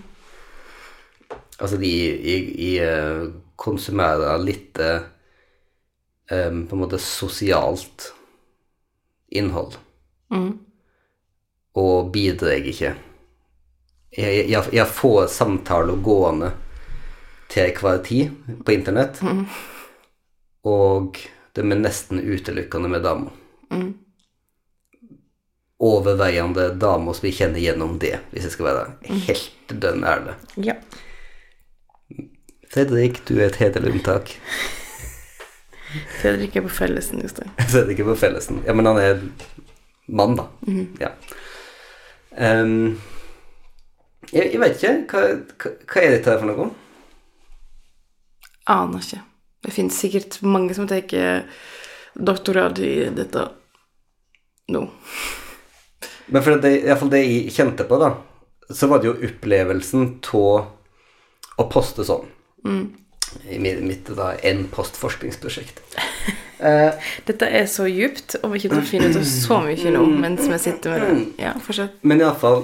Altså, 1.58 1.80
de, 1.82 1.90
jeg, 1.90 2.52
jeg 2.54 2.86
eh, 2.86 3.24
konsumerer 3.58 4.38
litt 4.46 4.78
um, 4.84 6.62
på 6.70 6.78
en 6.78 6.84
måte 6.84 7.02
sosialt 7.02 8.12
innhold. 9.34 9.78
Mm. 10.34 10.52
Og 11.80 12.12
bidrar 12.14 12.68
ikke. 12.70 12.94
Jeg, 14.14 14.46
jeg, 14.50 14.64
jeg 14.74 14.88
får 14.94 15.28
samtaler 15.34 15.98
gående 16.06 16.52
til 17.54 17.74
hver 17.82 18.02
tid 18.06 18.34
på 18.66 18.74
internett, 18.74 19.20
og 20.66 21.18
det 21.54 21.62
er 21.62 21.82
nesten 21.82 22.22
utelukkende 22.22 22.90
med 22.94 23.04
damer. 23.06 23.34
Mm. 23.74 23.92
Overveiende 25.84 26.70
damer 26.80 27.18
som 27.18 27.26
vi 27.26 27.34
kjenner 27.36 27.62
gjennom 27.62 27.98
det, 28.02 28.16
hvis 28.32 28.48
jeg 28.48 28.56
skal 28.56 28.70
være 28.70 29.18
helt 29.28 29.76
dønn 29.84 30.06
ærlig. 30.08 30.38
Ja. 30.70 30.78
Fredrik, 32.74 33.22
du 33.28 33.36
er 33.38 33.50
et 33.50 33.60
hederlig 33.62 33.98
unntak. 33.98 34.38
Fredrik 36.22 36.56
er 36.56 36.66
på 36.66 36.72
fellesen, 36.74 37.22
Jostein. 37.24 37.52
Fredrik 37.74 38.00
er 38.02 38.08
på 38.08 38.16
fellesen. 38.20 38.62
Ja, 38.68 38.76
men 38.78 38.90
han 38.90 39.00
er 39.02 39.22
mann, 40.08 40.38
da. 40.40 40.48
Ja. 41.02 41.12
um, 42.64 42.96
jeg, 44.32 44.54
jeg 44.54 44.62
vet 44.64 44.80
ikke. 44.80 44.96
Hva, 45.12 45.22
hva, 45.62 45.76
hva 45.92 46.02
er 46.04 46.16
dette 46.16 46.34
her 46.34 46.42
for 46.42 46.50
noe? 46.50 46.70
Aner 48.74 49.04
ikke. 49.04 49.22
Det 49.64 49.72
finnes 49.76 50.00
sikkert 50.00 50.40
mange 50.44 50.76
som 50.76 50.88
tar 50.90 51.06
doktorgrad 52.14 52.80
i 52.84 52.94
dette 53.16 53.48
nå. 54.74 54.86
Men 56.34 56.44
for 56.44 56.60
det, 56.64 56.72
i 56.80 56.86
hvert 56.88 57.02
fall 57.02 57.12
det 57.12 57.24
jeg 57.24 57.54
kjente 57.54 57.86
på, 57.88 58.00
da, 58.00 58.14
så 58.72 58.88
var 58.88 59.02
det 59.02 59.10
jo 59.10 59.18
opplevelsen 59.28 60.06
av 60.34 61.60
å 61.60 61.66
poste 61.70 62.06
sånn. 62.08 62.30
I 63.50 63.60
mitt, 63.60 64.08
da, 64.16 64.34
en 64.44 64.68
postforskningsprosjekt. 64.74 65.82
Eh, 66.64 66.94
Dette 67.28 67.44
er 67.52 67.66
så 67.68 67.84
djupt, 67.90 68.38
og 68.40 68.54
vi 68.54 68.60
kommer 68.64 68.80
til 68.80 68.86
å 68.86 68.88
finne 68.88 69.08
ut 69.12 69.18
av 69.20 69.26
så 69.28 69.58
mye 69.66 69.90
nå 69.92 70.04
mens 70.08 70.46
vi 70.48 70.60
sitter 70.64 70.94
med 70.94 71.02
det. 71.04 71.26
Ja, 71.44 71.50
fortsett. 71.60 71.98
Men 72.08 72.22
iallfall 72.24 72.62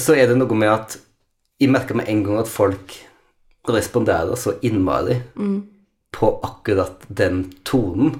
så 0.00 0.14
er 0.16 0.30
det 0.30 0.38
noe 0.38 0.56
med 0.56 0.70
at 0.72 0.96
jeg 1.60 1.68
merker 1.74 1.98
med 2.00 2.08
en 2.08 2.22
gang 2.24 2.38
at 2.40 2.48
folk 2.48 2.94
responderer 3.68 4.40
så 4.40 4.54
innmari 4.64 5.18
på 6.16 6.30
akkurat 6.48 7.04
den 7.08 7.44
tonen. 7.68 8.16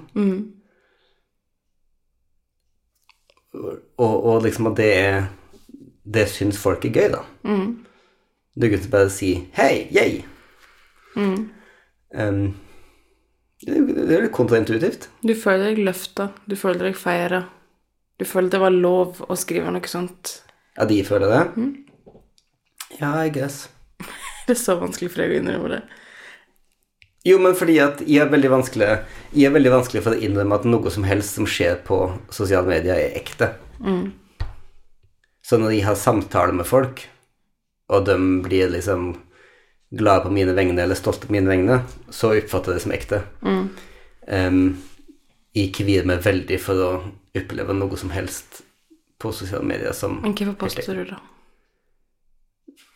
Og, 3.55 4.15
og 4.27 4.43
liksom 4.45 4.69
at 4.73 4.77
det 4.83 4.91
er 4.99 5.27
Det 6.05 6.29
syns 6.29 6.59
folk 6.61 6.85
er 6.85 6.93
gøy, 6.93 7.09
da. 7.15 7.23
Du 8.55 8.69
kan 8.69 8.79
ikke 8.79 8.91
bare 8.93 9.11
si 9.11 9.49
'hei, 9.57 9.89
jeg'. 11.17 11.49
Um, 12.15 12.55
det, 13.65 13.73
er 13.73 13.79
jo- 13.81 13.95
det 14.07 14.17
er 14.17 14.23
litt 14.23 14.33
kontraintuitivt. 14.33 15.09
Du 15.23 15.35
føler 15.35 15.75
deg 15.75 15.85
løfta, 15.87 16.31
du 16.49 16.55
føler 16.57 16.79
deg 16.91 16.97
feira. 16.97 17.45
Du 18.19 18.25
føler 18.25 18.51
det 18.51 18.61
var 18.61 18.71
lov 18.71 19.21
å 19.29 19.35
skrive 19.37 19.71
noe 19.73 19.89
sånt. 19.91 20.41
Ja, 20.79 20.85
de 20.85 21.03
føler 21.05 21.29
det. 21.29 21.75
Ja, 23.01 23.25
I 23.25 23.31
guess. 23.31 23.69
Det 24.47 24.53
er 24.55 24.61
så 24.61 24.77
vanskelig 24.79 25.11
for 25.11 25.23
deg 25.23 25.31
å 25.33 25.39
innrømme 25.41 25.69
det. 25.73 25.83
Jo, 27.25 27.39
men 27.41 27.55
fordi 27.57 27.79
at 27.81 28.03
jeg 28.05 28.21
er 28.21 28.29
veldig 28.29 28.51
vanskelig 28.53 28.89
Jeg 29.33 29.47
er 29.49 29.55
veldig 29.55 29.71
vanskelig 29.73 30.03
for 30.05 30.13
å 30.13 30.21
innrømme 30.21 30.55
at 30.59 30.67
noe 30.69 30.91
som 30.93 31.05
helst 31.09 31.35
som 31.39 31.47
skjer 31.49 31.79
på 31.87 32.19
sosiale 32.31 32.69
medier, 32.69 32.95
er 33.01 33.17
ekte. 33.17 33.49
Så 35.45 35.57
når 35.59 35.73
jeg 35.75 35.85
har 35.87 35.97
samtaler 35.97 36.53
med 36.53 36.67
folk, 36.69 37.01
og 37.89 38.05
de 38.07 38.15
blir 38.45 38.69
liksom 38.73 39.15
glade 39.95 40.25
på 40.27 40.33
mine 40.35 40.55
vegne 40.57 40.83
eller 40.83 40.99
stolte 40.99 41.29
på 41.29 41.35
mine 41.35 41.51
vegne, 41.51 41.81
så 42.11 42.33
oppfatter 42.35 42.75
jeg 42.75 42.81
det 42.81 42.85
som 42.85 42.95
ekte. 42.97 43.21
Em, 44.27 44.61
jeg 45.55 45.73
kvier 45.77 46.07
meg 46.09 46.25
veldig 46.25 46.59
for 46.63 46.83
å 46.83 46.91
oppleve 47.35 47.77
noe 47.77 47.99
som 48.01 48.11
helst 48.15 48.63
på 49.23 49.33
sosiale 49.33 49.65
medier 49.67 49.95
som 49.97 50.19
Men 50.23 50.35
hvorfor 50.37 50.59
påstår 50.67 51.01
du, 51.01 51.05
da? 51.15 51.21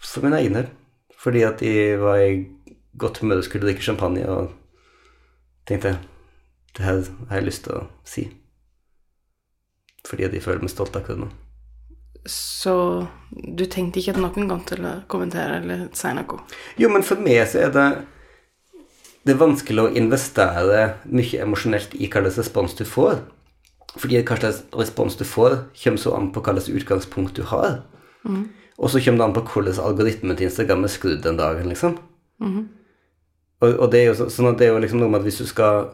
for 0.02 0.24
min 0.24 0.36
egen 0.38 0.56
del. 0.58 0.68
Fordi 1.18 1.42
at 1.42 1.62
jeg 1.62 1.98
var 2.00 2.20
i 2.22 2.46
godt 2.98 3.18
humør 3.22 3.42
og 3.42 3.46
skulle 3.46 3.66
drikke 3.66 3.82
champagne 3.82 4.26
og 4.30 4.52
tenkte 5.66 5.98
det 6.76 6.84
her 6.84 7.00
har 7.28 7.40
jeg 7.40 7.48
lyst 7.48 7.64
til 7.66 7.74
å 7.74 7.86
si. 8.06 8.28
Fordi 10.06 10.28
at 10.28 10.34
jeg 10.36 10.44
føler 10.44 10.62
meg 10.62 10.72
stolt 10.72 10.96
akkurat 10.96 11.24
nå. 11.24 11.30
Så 12.26 12.74
du 13.30 13.64
tenkte 13.70 14.00
ikke 14.00 14.16
at 14.16 14.20
noen 14.20 14.48
kom 14.50 14.62
til 14.68 14.84
å 14.84 14.94
kommentere 15.10 15.60
eller 15.62 15.88
si 15.96 16.12
noe? 16.16 16.40
Jo, 16.80 16.90
men 16.92 17.04
for 17.06 17.20
meg 17.22 17.44
så 17.50 17.66
er 17.66 17.74
det 17.74 17.88
det 19.26 19.34
er 19.34 19.42
vanskelig 19.42 19.82
å 19.82 19.90
investere 19.98 20.84
mye 21.04 21.42
emosjonelt 21.44 21.92
i 21.98 22.06
hva 22.08 22.22
slags 22.22 22.38
respons 22.40 22.76
du 22.78 22.86
får. 22.88 23.18
Fordi 23.98 24.22
hva 24.22 24.38
slags 24.38 24.62
respons 24.78 25.18
du 25.20 25.24
får, 25.28 25.58
kommer 25.82 26.00
så 26.00 26.14
an 26.16 26.30
på 26.32 26.40
hva 26.40 26.54
slags 26.54 26.70
utgangspunkt 26.72 27.36
du 27.36 27.42
har. 27.50 27.82
Og 28.78 28.90
så 28.92 29.02
kommer 29.04 29.20
det 29.20 29.26
an 29.26 29.36
på 29.36 29.44
hvordan 29.52 29.80
algoritmen 29.84 30.38
til 30.38 30.48
Instagram 30.48 30.86
er 30.86 30.94
skrudd 30.94 31.22
den 31.26 31.36
dagen, 31.36 31.68
liksom. 31.68 31.98
og, 33.60 33.68
og 33.74 33.88
det 33.92 34.00
er 34.00 34.06
jo 34.12 34.18
så, 34.20 34.28
sånn 34.30 34.52
at 34.52 34.60
det 34.60 34.68
er 34.68 34.72
jo 34.72 34.82
liksom 34.84 35.02
noe 35.02 35.10
med 35.10 35.20
at 35.20 35.26
hvis 35.26 35.40
du 35.42 35.46
skal 35.50 35.88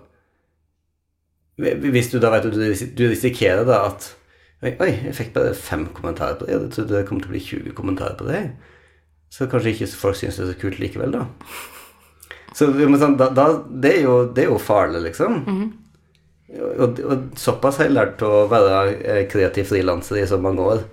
Hvis 1.56 2.10
du 2.10 2.18
da 2.18 2.30
vet 2.34 2.44
at 2.44 2.52
du, 2.52 2.74
du 2.98 3.04
risikerer 3.08 3.64
da 3.64 3.84
at 3.88 4.10
Oi, 4.64 4.70
oi, 4.80 4.90
jeg 5.10 5.12
fikk 5.18 5.34
bare 5.34 5.52
fem 5.52 5.84
kommentarer 5.92 6.38
på 6.40 6.46
det, 6.48 6.56
og 6.56 6.62
jeg 6.64 6.72
trodde 6.72 6.96
det 6.96 7.06
kom 7.08 7.18
til 7.20 7.28
å 7.28 7.34
bli 7.34 7.42
20 7.44 7.76
kommentarer 7.76 8.16
på 8.16 8.28
det. 8.30 8.42
Så 9.34 9.48
kanskje 9.50 9.74
ikke 9.74 9.88
folk 9.92 10.16
syns 10.16 10.38
det 10.38 10.46
er 10.46 10.52
så 10.54 10.60
kult 10.62 10.78
likevel, 10.80 11.12
da. 11.12 11.26
Så 12.56 12.70
men 12.72 12.96
sånn, 13.02 13.18
da, 13.20 13.28
da, 13.34 13.48
det, 13.68 13.96
er 13.98 14.06
jo, 14.06 14.14
det 14.32 14.44
er 14.44 14.52
jo 14.52 14.60
farlig, 14.62 15.02
liksom. 15.10 15.42
Og, 16.54 17.00
og 17.02 17.28
såpass 17.40 17.80
har 17.80 17.90
jeg 17.90 17.96
lært 17.96 18.24
å 18.24 18.44
være 18.48 18.80
eh, 18.94 19.22
kreativ 19.28 19.68
frilanser 19.68 20.22
i 20.22 20.26
så 20.30 20.38
mange 20.40 20.64
år 20.64 20.84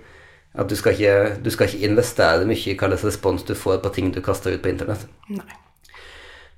at 0.58 0.68
du 0.68 0.76
skal 0.76 0.92
ikke, 0.92 1.40
du 1.40 1.48
skal 1.52 1.68
ikke 1.68 1.88
investere 1.88 2.44
mye 2.48 2.60
i 2.68 2.74
hva 2.76 2.90
slags 2.90 3.06
respons 3.08 3.44
du 3.48 3.54
får 3.56 3.80
på 3.80 3.92
ting 3.94 4.10
du 4.12 4.20
kaster 4.24 4.52
ut 4.52 4.60
på 4.64 4.72
internett. 4.72 5.06
Nei. 5.32 5.60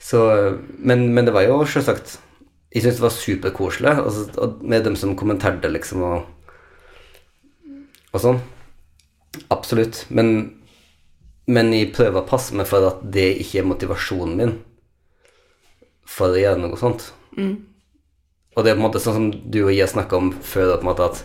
Så, 0.03 0.25
men, 0.79 1.07
men 1.15 1.29
det 1.29 1.33
var 1.33 1.47
jo 1.47 1.63
selvsagt 1.65 2.19
Jeg 2.75 2.83
syns 2.83 2.99
det 2.99 3.05
var 3.05 3.13
superkoselig 3.15 3.93
altså, 4.03 4.49
med 4.67 4.83
dem 4.85 4.97
som 4.99 5.15
kommenterte, 5.17 5.71
liksom, 5.71 6.03
og, 6.03 6.25
og 8.15 8.23
sånn. 8.23 8.41
Absolutt. 9.51 10.05
Men, 10.15 10.31
men 11.51 11.73
jeg 11.75 11.93
prøver 11.97 12.23
å 12.23 12.29
passe 12.29 12.55
meg 12.57 12.69
for 12.71 12.87
at 12.89 13.03
det 13.03 13.33
ikke 13.43 13.61
er 13.63 13.69
motivasjonen 13.69 14.39
min 14.39 14.57
for 16.09 16.35
å 16.35 16.41
gjøre 16.41 16.61
noe 16.63 16.79
sånt. 16.79 17.09
Og 18.55 18.63
det 18.63 18.71
er 18.71 18.77
på 18.77 18.81
en 18.81 18.87
måte 18.87 19.03
sånn 19.03 19.17
som 19.19 19.29
du 19.51 19.65
og 19.65 19.75
jeg 19.75 19.91
snakka 19.91 20.19
om 20.21 20.33
før, 20.39 20.77
på 20.77 20.85
en 20.85 20.91
måte 20.93 21.09
at 21.11 21.25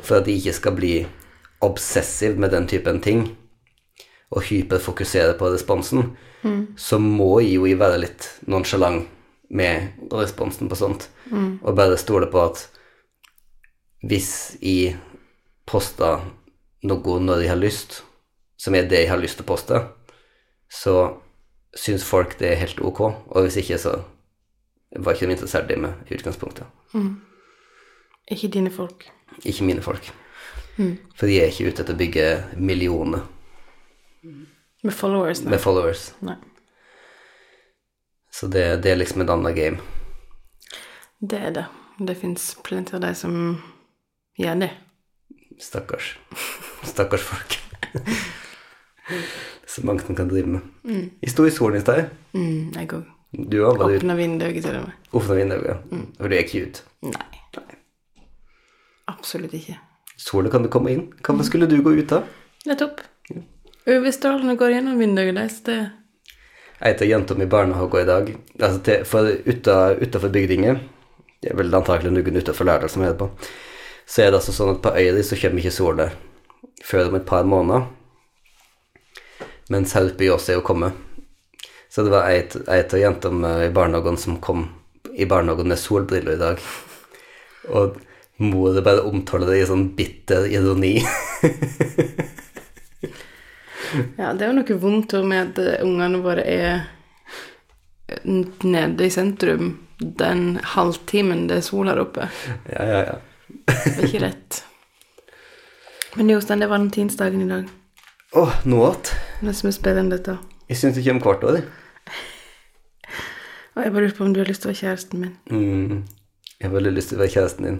for 0.00 0.20
at 0.20 0.28
jeg 0.28 0.40
ikke 0.40 0.56
skal 0.56 0.76
bli 0.78 0.94
obsessiv 1.60 2.38
med 2.40 2.54
den 2.54 2.68
typen 2.70 3.00
ting, 3.04 3.24
og 4.30 4.46
hyperfokusere 4.46 5.34
på 5.36 5.50
responsen, 5.50 6.12
så 6.78 7.00
må 7.02 7.40
jeg 7.42 7.58
jo 7.58 7.80
være 7.80 7.98
litt 8.04 8.28
nonsjalant 8.48 9.08
med 9.50 10.06
responsen 10.14 10.70
på 10.70 10.78
sånt, 10.78 11.08
og 11.34 11.74
bare 11.76 11.98
stole 12.00 12.30
på 12.30 12.44
at 12.44 12.62
hvis 14.06 14.56
jeg 14.62 14.94
poster 15.70 16.20
noe 16.82 17.18
når 17.22 17.44
jeg 17.44 17.50
har 17.52 17.60
lyst, 17.60 18.00
som 18.60 18.74
er 18.76 18.88
det 18.90 19.04
jeg 19.04 19.10
har 19.12 19.20
lyst 19.22 19.38
til 19.40 19.46
å 19.46 19.50
poste, 19.52 19.80
så 20.70 20.94
syns 21.78 22.04
folk 22.06 22.36
det 22.40 22.50
er 22.52 22.60
helt 22.64 22.80
ok, 22.82 23.00
og 23.30 23.44
hvis 23.46 23.56
ikke, 23.62 23.78
så 23.78 23.94
var 24.98 25.14
ikke 25.14 25.28
de 25.30 25.36
interessert 25.36 25.70
i 25.70 25.78
meg 25.78 26.10
i 26.10 26.16
utgangspunktet. 26.18 26.66
Ikke 28.30 28.50
dine 28.50 28.70
folk. 28.74 29.06
Ikke 29.46 29.64
mine 29.66 29.82
folk. 29.82 30.10
For 31.18 31.28
de 31.28 31.36
er 31.42 31.50
ikke 31.52 31.68
ute 31.70 31.82
etter 31.84 31.92
å 31.94 31.98
bygge 32.00 32.26
millioner 32.56 33.26
Med 34.82 34.94
followers, 34.96 35.42
nei. 35.44 35.50
med 35.52 35.60
followers. 35.60 36.06
nei. 36.24 36.36
Så 38.32 38.46
det, 38.48 38.64
det 38.82 38.92
er 38.92 38.96
liksom 39.00 39.20
et 39.20 39.30
annet 39.34 39.56
game. 39.56 39.80
Det 41.20 41.36
er 41.36 41.50
det. 41.52 41.64
Det 42.00 42.14
fins 42.16 42.54
plenty 42.64 42.94
av 42.96 43.02
de 43.04 43.10
som 43.18 43.34
gjør 44.40 44.62
det. 44.62 44.70
Stakkars. 45.60 46.14
Stakkars 46.88 47.22
folk. 47.22 47.58
Så 49.66 49.84
mangt 49.86 50.08
man 50.08 50.16
kan 50.16 50.28
drive 50.30 50.46
med. 50.46 50.60
Jeg 51.22 51.30
sto 51.34 51.44
i 51.46 51.52
solen 51.54 51.78
i 51.78 51.84
sted. 51.84 52.08
Mm, 52.32 52.72
jeg 52.74 52.88
òg. 52.96 53.04
Du 53.50 53.60
òg. 53.66 53.84
Åpna 53.86 54.16
vinduet 54.18 54.62
til 54.64 54.78
og 54.80 54.88
med. 54.88 54.96
Åpna 55.12 55.36
vinduet, 55.38 55.68
ja. 55.68 55.76
For 56.18 56.32
du 56.32 56.34
er 56.34 56.42
ikke 56.46 56.64
ute. 56.66 56.82
Nei. 57.06 57.26
Absolutt 59.10 59.54
ikke. 59.58 59.76
Sola 60.20 60.50
kan 60.52 60.62
du 60.64 60.70
komme 60.72 60.92
inn. 60.94 61.06
Hvorfor 61.24 61.46
skulle 61.46 61.68
du 61.70 61.78
gå 61.82 61.94
ut 61.98 62.10
da? 62.10 62.22
Nettopp. 62.68 63.00
UV-strålene 63.88 64.56
går 64.60 64.76
gjennom 64.76 65.00
vinduet 65.00 65.34
deres. 65.34 65.60
Det 65.66 65.78
Jeg 66.80 66.94
heter 66.94 67.06
jenta 67.10 67.34
mi 67.36 67.44
i 67.44 67.50
barnehage 67.50 68.02
i 68.02 68.08
dag. 68.08 68.30
Altså 68.60 68.80
til, 68.80 69.04
for 69.04 69.28
utafor 70.00 70.28
bygdingen 70.28 70.78
Det 71.42 71.50
er 71.52 71.56
vel 71.56 71.74
antakelig 71.74 72.12
noen 72.12 72.36
utenfor 72.36 72.64
Lærdal 72.68 72.90
som 72.92 73.02
er 73.02 73.14
på. 73.16 73.30
Så 74.10 74.24
er 74.24 74.32
det 74.32 74.40
altså 74.40 74.54
sånn 74.54 74.72
at 74.74 74.82
på 74.82 74.90
øya 74.90 75.14
di 75.14 75.22
så 75.22 75.38
kommer 75.38 75.62
ikke 75.62 75.76
sola 75.76 76.08
før 76.82 77.12
om 77.12 77.18
et 77.20 77.28
par 77.28 77.46
måneder. 77.46 77.86
Mens 79.70 79.94
her 79.94 80.08
oppe 80.10 80.26
i 80.26 80.30
Ås 80.34 80.48
er 80.50 80.58
jo 80.58 80.66
kommet. 80.66 80.96
Så 81.90 82.02
det 82.02 82.10
var 82.10 82.26
ei 82.26 82.42
av 82.82 82.98
jentene 82.98 83.52
i 83.68 83.70
barnehagen 83.74 84.18
som 84.18 84.40
kom 84.42 84.66
i 85.14 85.28
barnehagen 85.30 85.70
med 85.70 85.78
solbriller 85.78 86.34
i 86.34 86.40
dag. 86.42 86.58
Og 87.78 88.00
mor 88.42 88.80
bare 88.82 89.06
omtaler 89.06 89.52
det 89.52 89.60
i 89.60 89.70
sånn 89.70 89.92
bitter 89.98 90.50
ironi. 90.50 90.98
Ja, 93.90 94.28
det 94.38 94.44
er 94.44 94.52
jo 94.52 94.54
noe 94.60 94.74
vondt 94.78 95.16
med 95.26 95.48
at 95.48 95.56
eh, 95.58 95.80
ungene 95.82 96.20
våre 96.22 96.44
er 96.46 96.84
nede 98.22 99.06
i 99.06 99.10
sentrum 99.10 99.72
den 99.98 100.60
halvtimen 100.76 101.48
det 101.50 101.56
er 101.58 101.64
sol 101.66 101.90
her 101.90 101.98
oppe. 101.98 102.28
ja, 102.70 102.84
ja, 102.86 103.00
ja. 103.08 103.16
Det 103.70 104.08
ikke 104.08 104.22
rett. 104.24 104.62
Men 106.18 106.30
Jostein, 106.32 106.62
det 106.62 106.66
er 106.66 106.72
valentinsdagen 106.72 107.44
i 107.44 107.50
dag. 107.50 107.68
Å, 108.34 108.46
noe 108.70 108.88
annet. 108.90 109.12
Det 109.42 109.54
som 109.58 109.70
er 109.70 110.00
inn 110.02 110.10
dette. 110.12 110.36
Jeg 110.70 110.78
syns 110.78 110.98
det 110.98 111.04
kommer 111.06 111.26
hvert 111.26 111.46
år. 111.50 111.60
Og 113.76 113.84
jeg 113.84 113.92
bare 113.94 114.04
lurer 114.04 114.16
på 114.16 114.26
om 114.26 114.32
du 114.34 114.40
har 114.42 114.50
lyst 114.50 114.64
til 114.64 114.70
å 114.70 114.72
være 114.72 114.82
kjæresten 114.82 115.22
min. 115.22 115.36
Mm. 115.50 116.02
Jeg 116.58 116.68
har 116.68 116.74
veldig 116.74 116.92
lyst 116.96 117.12
til 117.12 117.18
å 117.18 117.22
være 117.22 117.34
kjæresten 117.36 117.68
din. 117.68 117.78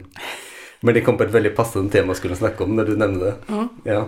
Men 0.80 0.96
det 0.96 1.02
kom 1.04 1.18
på 1.20 1.26
et 1.26 1.34
veldig 1.34 1.50
passende 1.58 1.92
tema 1.92 2.14
jeg 2.14 2.22
skulle 2.22 2.38
snakke 2.38 2.64
om 2.64 2.72
når 2.78 2.88
du 2.88 2.94
nevner 2.96 3.24
det. 3.26 3.32
Mm. 3.52 3.66
Ja, 3.84 4.04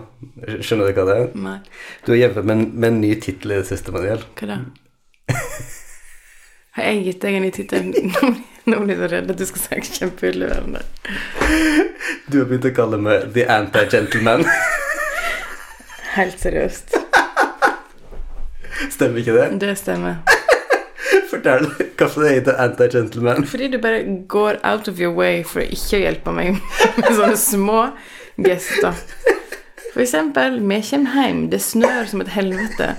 Skjønner 0.65 0.89
du 0.89 0.97
hva 0.97 1.05
det 1.09 1.17
er? 1.19 1.27
nei. 1.37 1.57
Du 2.05 2.13
har 2.15 2.21
hjulpet 2.23 2.47
med, 2.49 2.63
med 2.73 2.89
en 2.89 3.01
ny 3.03 3.11
tittel 3.21 3.53
i 3.53 3.59
det 3.59 3.67
siste, 3.69 3.93
Mariel. 3.93 4.23
Hva 4.39 4.49
da? 4.49 4.57
Har 6.73 6.87
jeg 6.89 7.03
gitt 7.05 7.19
deg 7.21 7.35
en 7.37 7.43
ny 7.45 7.49
tittel? 7.53 7.89
Nå 8.65 8.77
blir 8.81 8.95
jeg 8.97 9.09
redd 9.11 9.27
at 9.29 9.37
du 9.37 9.43
skal 9.45 9.61
snakke 9.61 9.91
kjempeutleverende. 9.93 10.79
Du 12.25 12.39
har 12.39 12.47
begynt 12.49 12.65
å 12.65 12.71
kalle 12.73 12.97
meg 12.97 13.27
The 13.35 13.43
Anti-Gentleman. 13.51 14.41
Helt 16.17 16.41
seriøst. 16.41 16.95
Stemmer 18.89 19.21
ikke 19.21 19.35
det? 19.37 19.45
Det 19.61 19.75
stemmer. 19.77 20.23
Fortell 21.29 21.69
hvorfor 21.99 22.25
det 22.25 22.33
er 22.39 22.43
The 22.49 22.57
Anti-Gentleman. 22.65 23.45
Fordi 23.53 23.69
du 23.75 23.77
bare 23.83 24.01
går 24.33 24.57
out 24.65 24.89
of 24.89 24.97
your 24.97 25.13
way 25.13 25.43
for 25.45 25.61
å 25.61 25.69
ikke 25.69 26.01
hjelpe 26.07 26.33
meg 26.33 26.57
med 27.03 27.13
sånne 27.13 27.37
små 27.37 27.79
gester. 28.41 28.97
For 29.91 30.01
eksempel, 30.01 30.57
vi 30.57 30.81
kommer 30.89 31.21
hjem, 31.21 31.47
det 31.53 31.61
snør 31.61 32.09
som 32.09 32.25
et 32.25 32.33
helvete. 32.33 32.95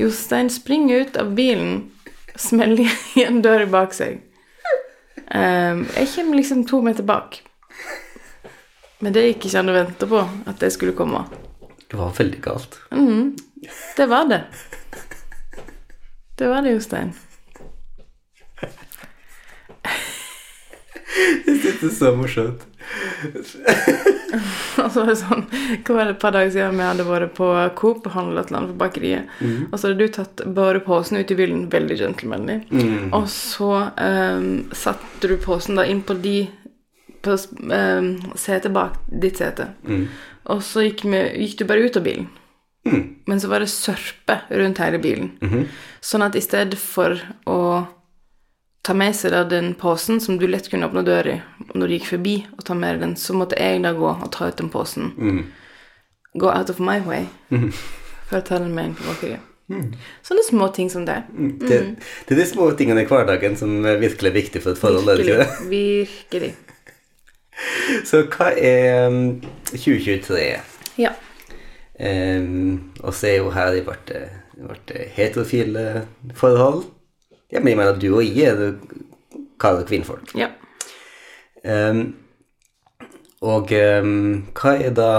Jostein 0.00 0.50
springer 0.50 1.06
ut 1.06 1.22
av 1.22 1.36
bilen, 1.38 1.84
smeller 2.36 2.88
igjen 3.16 3.42
døra 3.44 3.66
bak 3.70 3.94
seg. 3.96 4.20
Um, 5.32 5.86
jeg 5.96 6.08
kommer 6.14 6.36
liksom 6.38 6.64
to 6.68 6.82
meter 6.84 7.06
bak. 7.08 7.40
Men 9.02 9.14
det 9.16 9.24
gikk 9.26 9.48
ikke 9.48 9.62
an 9.62 9.72
å 9.72 9.74
vente 9.76 10.06
på 10.08 10.20
at 10.46 10.60
det 10.62 10.70
skulle 10.74 10.94
komme. 10.96 11.24
Det 11.88 11.98
var 11.98 12.12
veldig 12.16 12.40
galt. 12.44 12.78
Mhm, 12.94 13.32
det 13.96 14.06
var 14.08 14.28
det. 14.30 14.42
Det 16.38 16.48
var 16.48 16.62
det, 16.64 16.72
Jostein. 16.76 17.12
Det 21.46 21.74
er 21.82 21.90
så 21.92 22.14
morsomt. 22.16 22.62
Og 24.82 24.88
så 24.92 25.02
var 25.02 25.10
det 25.10 25.16
sånn 25.20 25.42
Hva 25.84 25.96
var 25.96 26.08
det 26.08 26.14
et 26.14 26.22
par 26.22 26.32
dager 26.34 26.52
siden 26.54 26.78
vi 26.80 26.86
hadde 26.86 27.04
vært 27.06 27.34
på 27.36 27.48
Coop 27.78 28.06
og 28.08 28.14
handlet 28.16 28.46
et 28.46 28.50
eller 28.50 28.60
annet 28.60 28.72
på 28.72 28.80
bakeriet. 28.80 29.34
Og 29.68 29.74
så 29.76 29.88
hadde 29.88 30.00
du 30.00 30.14
tatt 30.16 30.42
bare 30.56 30.80
posen 30.84 31.20
ut 31.20 31.30
i 31.30 31.36
bilen, 31.38 31.66
veldig 31.72 31.98
gentlemanly. 32.00 32.56
Og 33.14 33.26
så 33.30 33.70
um, 33.92 34.48
satte 34.76 35.30
du 35.30 35.36
posen 35.42 35.78
da 35.78 35.84
inn 35.88 36.02
på 36.06 36.16
de 36.24 36.36
På 37.22 37.36
um, 37.38 38.06
setet 38.34 38.72
bak 38.74 38.96
ditt 39.06 39.38
sete. 39.38 39.68
Og 40.50 40.62
så 40.66 40.82
gikk, 40.88 41.04
vi, 41.06 41.20
gikk 41.44 41.60
du 41.60 41.64
bare 41.68 41.84
ut 41.86 41.98
av 42.00 42.06
bilen. 42.06 42.26
Men 43.30 43.38
så 43.40 43.46
var 43.52 43.62
det 43.62 43.70
sørpe 43.70 44.40
rundt 44.50 44.80
hele 44.82 44.98
bilen. 44.98 45.30
Sånn 46.02 46.24
at 46.26 46.34
i 46.34 46.42
stedet 46.42 46.80
for 46.82 47.14
å 47.46 47.58
ta 48.82 48.94
med 48.98 49.14
seg 49.14 49.30
da 49.34 49.44
den 49.46 49.74
posen 49.78 50.20
som 50.20 50.38
du 50.38 50.48
lett 50.50 50.68
kunne 50.70 50.88
åpne 50.88 51.04
døra 51.06 51.36
i 51.36 51.38
når 51.72 51.86
du 51.86 51.94
gikk 51.96 52.08
forbi, 52.10 52.34
og 52.58 52.64
ta 52.66 52.74
med 52.74 52.96
deg 52.96 53.04
den, 53.06 53.14
så 53.16 53.36
måtte 53.38 53.58
jeg 53.60 53.82
da 53.84 53.94
gå 53.96 54.08
og 54.10 54.28
ta 54.34 54.50
ut 54.50 54.58
den 54.58 54.70
posen. 54.72 55.12
Gå 56.34 56.50
out 56.50 56.72
of 56.72 56.80
my 56.82 56.98
way 57.06 57.28
for 58.28 58.40
å 58.40 58.44
ta 58.44 58.58
den 58.58 58.74
med 58.74 58.90
inn 58.90 58.98
på 58.98 59.06
bakeriet. 59.06 59.48
Sånne 60.26 60.42
små 60.44 60.68
ting 60.74 60.90
som 60.92 61.06
det. 61.08 61.22
Det, 61.62 61.78
det 62.26 62.34
er 62.34 62.40
de 62.42 62.46
små 62.50 62.66
tingene 62.76 63.04
i 63.04 63.08
hverdagen 63.08 63.54
som 63.56 63.86
er 63.88 64.02
virkelig 64.02 64.34
viktig 64.34 64.60
for 64.64 64.74
et 64.74 64.80
forhold. 64.82 65.08
Virkelig. 65.22 65.46
Virkelig. 65.70 66.52
Så 68.08 68.24
hva 68.34 68.50
er 68.58 69.06
um, 69.08 69.38
2023? 69.70 70.42
Ja. 71.00 71.14
Um, 72.02 72.90
og 73.00 73.14
så 73.14 73.28
er 73.28 73.36
jo 73.38 73.52
her 73.54 73.76
i 73.78 73.84
vårt, 73.86 74.10
vårt 74.58 74.90
heterofile 75.14 75.84
forhold 76.34 76.82
jeg 77.52 77.64
mener 77.64 77.92
at 77.92 78.00
du 78.00 78.08
og 78.16 78.24
jeg 78.24 78.50
er 78.50 78.74
kalde 79.60 79.86
kvinnfolk. 79.86 80.34
ja. 80.38 80.50
Um, 81.62 82.16
og 83.42 83.70
um, 83.70 84.46
hva 84.54 84.72
er 84.82 84.94
da 84.94 85.10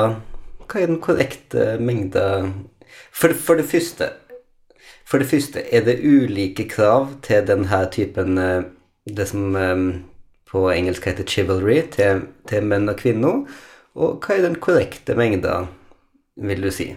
Hva 0.67 0.81
er 0.81 0.89
den 0.89 0.99
korrekte 1.03 1.77
mengda 1.79 2.49
for, 3.11 3.31
for 3.31 3.59
det 3.59 3.65
første 3.69 4.09
For 5.07 5.23
det 5.23 5.29
første, 5.29 5.63
er 5.75 5.85
det 5.85 6.01
ulike 6.03 6.65
krav 6.67 7.13
til 7.23 7.45
denne 7.47 7.79
typen 7.91 8.37
eh, 8.37 8.63
Det 9.07 9.27
som 9.29 9.55
um, 9.55 9.85
på 10.49 10.65
engelsk 10.71 11.05
heter 11.05 11.27
chivalry, 11.27 11.81
til, 11.91 12.27
til 12.47 12.65
menn 12.65 12.89
og 12.89 12.99
kvinner? 12.99 13.43
Og 13.95 14.19
hva 14.19 14.35
er 14.35 14.47
den 14.47 14.59
korrekte 14.59 15.15
mengda, 15.17 15.67
vil 16.35 16.63
du 16.63 16.71
si? 16.71 16.91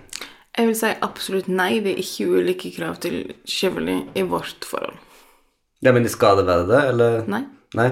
Jeg 0.57 0.69
vil 0.69 0.77
si 0.77 0.93
absolutt 1.05 1.49
nei. 1.49 1.81
Det 1.85 1.95
er 1.95 2.03
ikke 2.03 2.29
ulike 2.37 2.73
krav 2.77 2.99
til 3.01 3.35
chivalry 3.49 4.03
i 4.17 4.25
vårt 4.29 4.65
forhold. 4.69 4.97
Ja, 5.85 5.93
men 5.93 6.09
skal 6.09 6.41
det 6.41 6.47
være 6.49 6.67
det, 6.71 6.83
eller? 6.93 7.23
Nei. 7.31 7.43
Nei? 7.77 7.91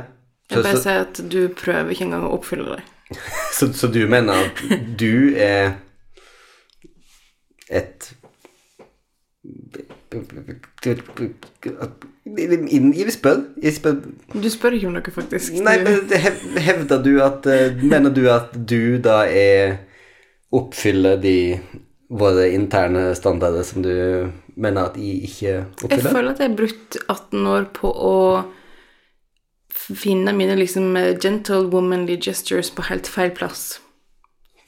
Jeg 0.51 0.65
bare 0.65 0.81
sier 0.81 1.05
at 1.05 1.21
du 1.33 1.41
prøver 1.57 1.93
ikke 1.95 2.07
engang 2.09 2.27
å 2.29 2.35
oppfylle 2.37 2.77
det. 2.77 2.83
så, 3.57 3.69
så 3.73 3.89
du 3.93 4.05
mener 4.09 4.47
at 4.47 4.63
du 5.01 5.35
er 5.37 5.77
et 7.69 8.15
Jeg 12.25 13.13
spør. 13.13 13.41
Jeg 13.63 13.73
spør. 13.75 13.97
Du 14.33 14.51
spør 14.51 14.77
ikke 14.77 14.87
om 14.89 14.95
noe, 14.97 15.13
faktisk. 15.13 15.57
Nei, 15.65 15.75
men 15.85 16.07
hevder 16.65 17.03
du 17.03 17.19
at 17.25 17.47
eh, 17.51 17.83
Mener 17.83 18.15
du 18.15 18.23
at 18.33 18.55
du 18.55 18.97
da 19.05 19.25
er 19.29 19.77
Oppfyller 20.55 21.19
de 21.21 21.59
våre 22.15 22.47
interne 22.55 23.09
standarder 23.19 23.67
som 23.67 23.83
du 23.83 23.91
mener 24.57 24.91
at 24.91 24.99
jeg 25.01 25.29
ikke 25.29 25.55
Jeg 25.91 26.03
føler 26.03 26.31
at 26.33 26.43
jeg 26.43 26.51
har 26.51 26.59
brukt 26.59 26.99
18 27.09 27.49
år 27.51 27.67
på 27.77 27.91
å 27.91 28.19
finne 29.75 30.33
mine 30.37 30.57
liksom 30.57 30.95
eh, 30.97 31.15
gentle 31.21 31.67
womanly 31.73 32.17
gestures 32.21 32.71
på 32.73 32.87
helt 32.89 33.09
feil 33.11 33.33
plass. 33.37 33.81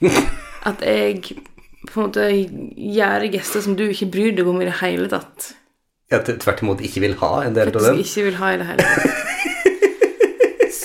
At 0.67 0.83
jeg 0.83 1.37
på 1.87 2.01
en 2.01 2.09
måte 2.09 2.25
gjør 2.27 3.27
gester 3.31 3.63
som 3.63 3.77
du 3.79 3.85
ikke 3.87 4.09
bryr 4.11 4.35
deg 4.37 4.49
om 4.49 4.59
i 4.61 4.67
det 4.67 4.75
hele 4.81 5.07
tatt. 5.11 5.53
Ja, 6.11 6.19
tvert 6.23 6.61
imot 6.63 6.83
ikke 6.83 7.03
vil 7.03 7.17
ha 7.21 7.31
en 7.43 7.55
del 7.55 7.71
av 7.71 7.75
Faktisk 7.75 7.89
dem. 7.89 8.03
ikke 8.03 8.25
vil 8.27 8.37
ha 8.41 8.51
i 8.53 8.59
det 8.61 8.69
hele 8.71 8.91
tatt. 8.91 9.23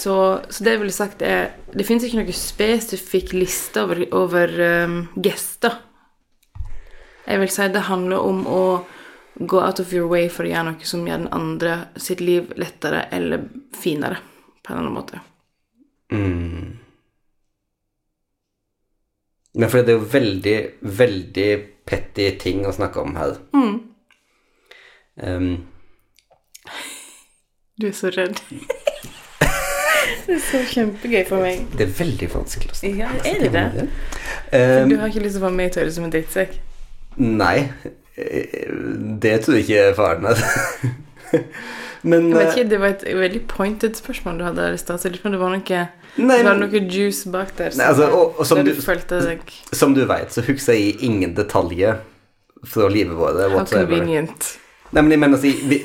Så, 0.02 0.14
så 0.50 0.64
det 0.66 0.72
jeg 0.72 0.80
ville 0.80 0.94
sagt 0.94 1.20
er 1.22 1.52
Det 1.70 1.84
fins 1.86 2.02
ikke 2.02 2.18
noen 2.18 2.34
spesifikk 2.34 3.28
liste 3.36 3.84
over, 3.84 4.00
over 4.18 4.50
um, 4.82 4.96
gester. 5.22 5.76
Jeg 7.26 7.38
vil 7.40 7.50
si 7.54 7.68
det 7.70 7.86
handler 7.86 8.24
om 8.26 8.46
å 8.50 8.62
gå 9.34 9.60
out 9.62 9.80
of 9.80 9.92
your 9.94 10.08
way 10.10 10.28
for 10.28 10.44
å 10.44 10.50
gjøre 10.50 10.72
noe 10.72 10.88
som 10.88 11.06
gjør 11.06 11.24
den 11.24 11.32
andre 11.32 11.76
sitt 11.96 12.20
liv 12.20 12.52
lettere 12.60 13.06
eller 13.14 13.46
finere, 13.78 14.18
på 14.62 14.72
en 14.72 14.82
annen 14.82 14.94
måte. 14.94 15.20
Mm. 16.12 16.78
Men 19.54 19.68
for 19.70 19.84
det 19.84 19.94
er 19.94 19.98
jo 19.98 20.08
veldig, 20.12 20.56
veldig 21.00 21.48
petty 21.88 22.30
ting 22.40 22.64
å 22.66 22.72
snakke 22.72 23.02
om 23.02 23.16
her. 23.20 23.36
Mm. 23.56 23.74
Um, 25.22 25.50
Du 27.76 27.88
er 27.88 27.96
så 27.96 28.10
redd. 28.12 28.40
det 30.26 30.36
er 30.36 30.42
så 30.44 30.60
kjempegøy 30.72 31.24
for 31.28 31.44
meg. 31.44 31.64
det 31.76 31.88
er 31.88 31.94
veldig 31.98 32.28
vanskelig 32.32 32.72
å 32.72 32.80
snakke 32.80 32.92
om. 32.92 33.00
Ja, 33.00 33.32
er 33.32 33.40
det 33.42 33.52
det? 33.56 33.88
Um, 34.52 34.92
Du 34.92 34.98
har 35.00 35.08
ikke 35.08 35.24
lyst 35.24 35.36
til 35.36 35.42
å 35.42 35.46
være 35.48 35.58
med 35.58 35.72
i 35.72 35.74
Tøyre 35.78 35.96
som 35.96 36.08
en 36.08 36.14
drittsekk? 36.14 36.60
Nei, 37.16 37.68
det 39.22 39.34
tror 39.44 39.56
jeg 39.58 39.64
ikke 39.66 39.94
faren 39.96 40.26
her. 40.30 40.42
Men 42.02 42.28
Jeg 42.32 42.34
vet 42.36 42.46
eh, 42.46 42.54
ikke, 42.56 42.68
Det 42.70 42.78
var 42.82 42.86
et 42.96 43.04
veldig 43.16 43.40
pointed 43.48 43.94
spørsmål 43.96 44.38
du 44.40 44.44
hadde 44.44 44.56
der 44.64 44.74
i 44.74 44.80
stad. 44.80 44.98
Det 45.06 45.20
var 45.22 45.30
noe, 45.54 45.60
nei, 46.18 46.38
det 46.42 46.46
var 46.48 46.58
noe 46.58 46.80
juice 46.90 47.30
bak 47.32 47.52
der. 47.58 47.76
Nei, 47.78 47.86
altså, 47.86 48.08
og- 48.10 48.40
og 48.40 48.46
som 48.46 48.58
du- 48.64 48.72
du 48.74 48.80
følte 48.82 49.20
deg 49.22 49.40
som 49.72 49.94
du 49.94 50.04
vet, 50.06 50.32
så 50.34 50.42
husker 50.42 50.72
jeg 50.74 50.96
ingen 51.00 51.34
detaljer 51.34 52.00
fra 52.64 52.88
livet 52.88 53.16
vårt. 53.16 53.38
How 53.52 53.64
convenient. 53.64 54.58
Nei, 54.92 55.02
men 55.02 55.10
jeg 55.10 55.20
mener 55.20 55.38
å 55.38 55.40
si 55.40 55.52
vi, 55.68 55.78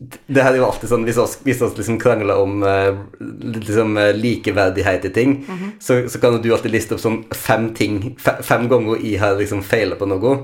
Det 0.00 0.40
er 0.40 0.56
jo 0.56 0.64
alltid 0.64 0.88
sånn 0.88 1.02
Hvis 1.04 1.18
oss, 1.20 1.34
hvis 1.44 1.58
oss 1.60 1.74
liksom 1.76 1.98
krangler 2.00 2.38
om 2.40 2.62
eh, 2.64 2.94
liksom 3.20 3.98
eh, 4.00 4.14
likeverdighet 4.16 5.04
i 5.04 5.12
ting, 5.12 5.34
så, 5.76 5.98
så 6.08 6.20
kan 6.22 6.38
du 6.40 6.48
alltid 6.54 6.72
liste 6.72 6.96
opp 6.96 7.02
sånn 7.02 7.18
fem 7.36 7.70
ting 7.76 7.98
Fem 8.20 8.64
ganger 8.70 9.02
jeg 9.04 9.20
har 9.20 9.36
liksom 9.36 9.60
feila 9.66 9.98
på 10.00 10.08
noe. 10.08 10.38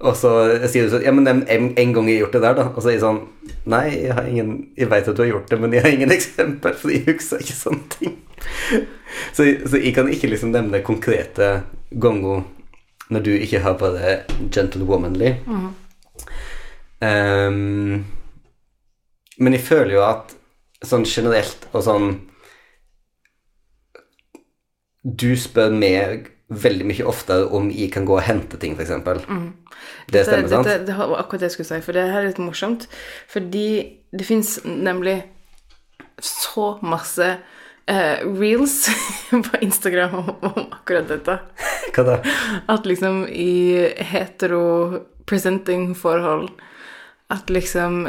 Og 0.00 0.16
så 0.16 0.32
sier 0.68 0.86
du 0.86 0.94
sånn 0.94 1.04
Ja, 1.04 1.12
men 1.12 1.28
en, 1.28 1.44
en, 1.48 1.92
gang 1.92 2.08
jeg 2.08 2.18
har 2.18 2.26
gjort 2.26 2.38
det 2.38 2.42
der, 2.46 2.56
da. 2.58 2.66
Og 2.72 2.80
så 2.80 2.90
er 2.90 2.96
jeg 2.96 3.04
sånn 3.04 3.22
Nei, 3.68 3.84
jeg 4.06 4.16
har 4.16 4.28
ingen 4.28 4.56
Jeg 4.76 4.90
vet 4.92 5.12
at 5.12 5.16
du 5.16 5.24
har 5.24 5.32
gjort 5.34 5.52
det, 5.52 5.60
men 5.60 5.76
jeg 5.76 5.84
har 5.84 5.92
ingen 5.92 6.16
eksempel, 6.18 6.76
for 6.80 6.92
jeg 6.92 7.04
husker 7.08 7.44
ikke 7.44 7.56
sånne 7.56 7.96
ting. 7.96 8.18
Så, 9.32 9.46
så 9.64 9.80
jeg 9.80 9.94
kan 9.96 10.08
ikke 10.12 10.28
liksom 10.28 10.52
nevne 10.52 10.84
konkrete 10.84 11.60
ganger 11.90 12.44
når 13.12 13.22
du 13.22 13.32
ikke 13.36 13.60
har 13.62 13.76
bare 13.78 14.16
gentlewomanly. 14.52 15.36
Ehm, 17.06 18.04
men 19.38 19.56
jeg 19.56 19.66
føler 19.66 19.98
jo 19.98 20.06
at 20.06 20.36
sånn 20.84 21.06
generelt 21.08 21.68
og 21.72 21.84
sånn 21.86 22.08
Du 25.06 25.36
spør 25.38 25.70
meg 25.72 26.32
veldig 26.46 26.86
mye 26.86 27.04
oftere 27.06 27.46
om 27.54 27.70
jeg 27.74 27.90
kan 27.94 28.04
gå 28.06 28.14
og 28.16 28.22
hente 28.26 28.56
ting, 28.62 28.74
f.eks. 28.74 28.90
Det 30.10 30.24
stemmer, 30.26 30.48
sant? 30.50 30.66
Det 30.86 30.94
var 30.94 31.18
akkurat 31.18 31.40
det 31.42 31.48
jeg 31.48 31.56
skulle 31.56 31.72
si, 31.72 31.86
for 31.86 31.92
det 31.96 32.10
her 32.10 32.20
er 32.22 32.28
litt 32.30 32.42
morsomt. 32.42 32.82
Fordi 33.30 33.68
det 34.14 34.24
fins 34.26 34.50
nemlig 34.66 35.18
så 36.22 36.66
masse 36.86 37.26
eh, 37.86 38.26
reels 38.26 38.88
på 39.48 39.56
Instagram 39.60 40.14
om, 40.20 40.28
om 40.50 40.66
akkurat 40.78 41.08
dette. 41.10 41.34
Hva 41.94 42.02
da? 42.06 42.16
At 42.70 42.86
liksom 42.86 43.26
i 43.30 43.76
hetero-presenting-forhold 44.12 46.48
At 47.32 47.50
liksom 47.50 48.08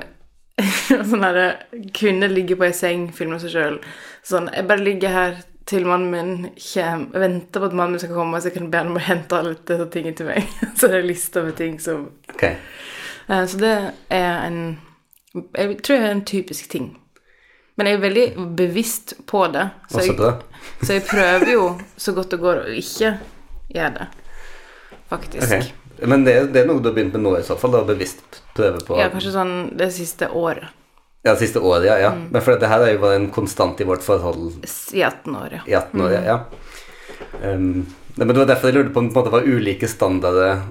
sånn 1.09 1.21
derre 1.21 1.47
Kvinner 1.93 2.31
ligger 2.31 2.57
på 2.57 2.67
ei 2.67 2.73
seng, 2.75 3.07
filmer 3.13 3.41
seg 3.41 3.53
sjøl. 3.53 3.77
Sånn 4.25 4.49
Jeg 4.53 4.67
bare 4.69 4.83
ligger 4.83 5.13
her 5.13 5.39
til 5.67 5.85
mannen 5.85 6.11
min 6.13 6.51
kommer 6.55 7.07
Jeg 7.13 7.21
venter 7.21 7.61
på 7.61 7.69
at 7.69 7.77
mannen 7.77 7.97
min 7.97 8.03
skal 8.03 8.15
komme, 8.15 8.41
så 8.41 8.49
jeg 8.49 8.57
kan 8.57 8.69
be 8.71 8.81
han 8.81 8.91
om 8.93 8.99
å 8.99 9.05
hente 9.05 9.37
alle 9.37 9.55
disse 9.57 9.89
tingene 9.93 10.17
til 10.17 10.29
meg. 10.31 10.53
så 10.77 10.89
det 10.89 10.93
er 10.95 11.01
en 11.03 11.09
liste 11.11 11.43
med 11.45 11.57
ting 11.59 11.79
som 11.83 12.05
okay. 12.33 12.57
uh, 13.29 13.43
Så 13.45 13.61
det 13.61 13.75
er 14.09 14.45
en 14.47 14.61
Jeg 15.53 15.81
tror 15.83 15.99
det 15.99 16.05
er 16.07 16.15
en 16.15 16.25
typisk 16.25 16.69
ting. 16.71 16.93
Men 17.77 17.91
jeg 17.91 17.97
er 17.99 18.05
veldig 18.07 18.27
bevisst 18.57 19.13
på 19.29 19.43
det. 19.53 19.67
Så 19.91 20.01
jeg, 20.01 20.15
så 20.81 20.95
jeg 20.95 21.03
prøver 21.05 21.51
jo 21.51 21.65
så 21.93 22.13
godt 22.17 22.31
det 22.33 22.39
går 22.41 22.63
å 22.63 22.71
ikke 22.73 23.11
gjøre 23.69 23.91
det. 23.99 24.07
Faktisk. 25.11 25.53
Ok. 25.53 25.86
Men 26.05 26.25
det, 26.25 26.35
det 26.53 26.61
er 26.61 26.67
noe 26.69 26.81
du 26.81 26.89
har 26.89 26.95
begynt 26.97 27.15
med 27.17 27.23
nå, 27.25 27.35
i 27.39 27.45
så 27.45 27.57
fall? 27.59 27.73
da, 27.73 27.83
Bevisst 27.87 28.41
prøve 28.57 28.81
på 28.85 28.97
Ja, 28.99 29.09
kanskje 29.13 29.33
sånn 29.35 29.53
det 29.77 29.89
siste 29.95 30.29
året. 30.29 30.69
Ja, 31.25 31.33
det 31.33 31.41
siste 31.41 31.59
året, 31.59 31.87
ja. 31.89 31.97
ja. 31.99 32.11
Mm. 32.15 32.27
Men 32.31 32.43
for 32.45 32.59
det 32.59 32.71
her 32.71 32.85
er 32.85 32.93
jo 32.93 33.03
bare 33.03 33.19
en 33.19 33.29
konstant 33.33 33.81
i 33.81 33.87
vårt 33.87 34.05
forhold 34.05 34.59
I 34.93 35.03
18 35.03 35.35
år, 35.35 35.55
ja. 35.57 35.61
i 35.65 35.75
18 35.75 36.03
år, 36.05 36.13
ja. 36.13 36.21
ja. 36.27 36.37
Um, 37.41 37.87
men 38.15 38.31
det 38.31 38.37
var 38.39 38.49
derfor 38.49 38.69
jeg 38.69 38.79
lurte 38.79 38.93
på 38.95 39.03
om 39.03 39.09
det 39.13 39.33
var 39.33 39.45
ulike 39.47 39.89
standarder 39.89 40.61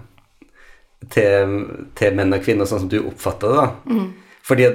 til, 1.12 1.58
til 1.98 2.16
menn 2.16 2.34
og 2.34 2.42
kvinner, 2.42 2.66
sånn 2.66 2.86
som 2.86 2.90
du 2.90 2.98
oppfatter 3.02 3.52
det. 3.52 3.66
da. 3.66 4.00
Fordi 4.46 4.68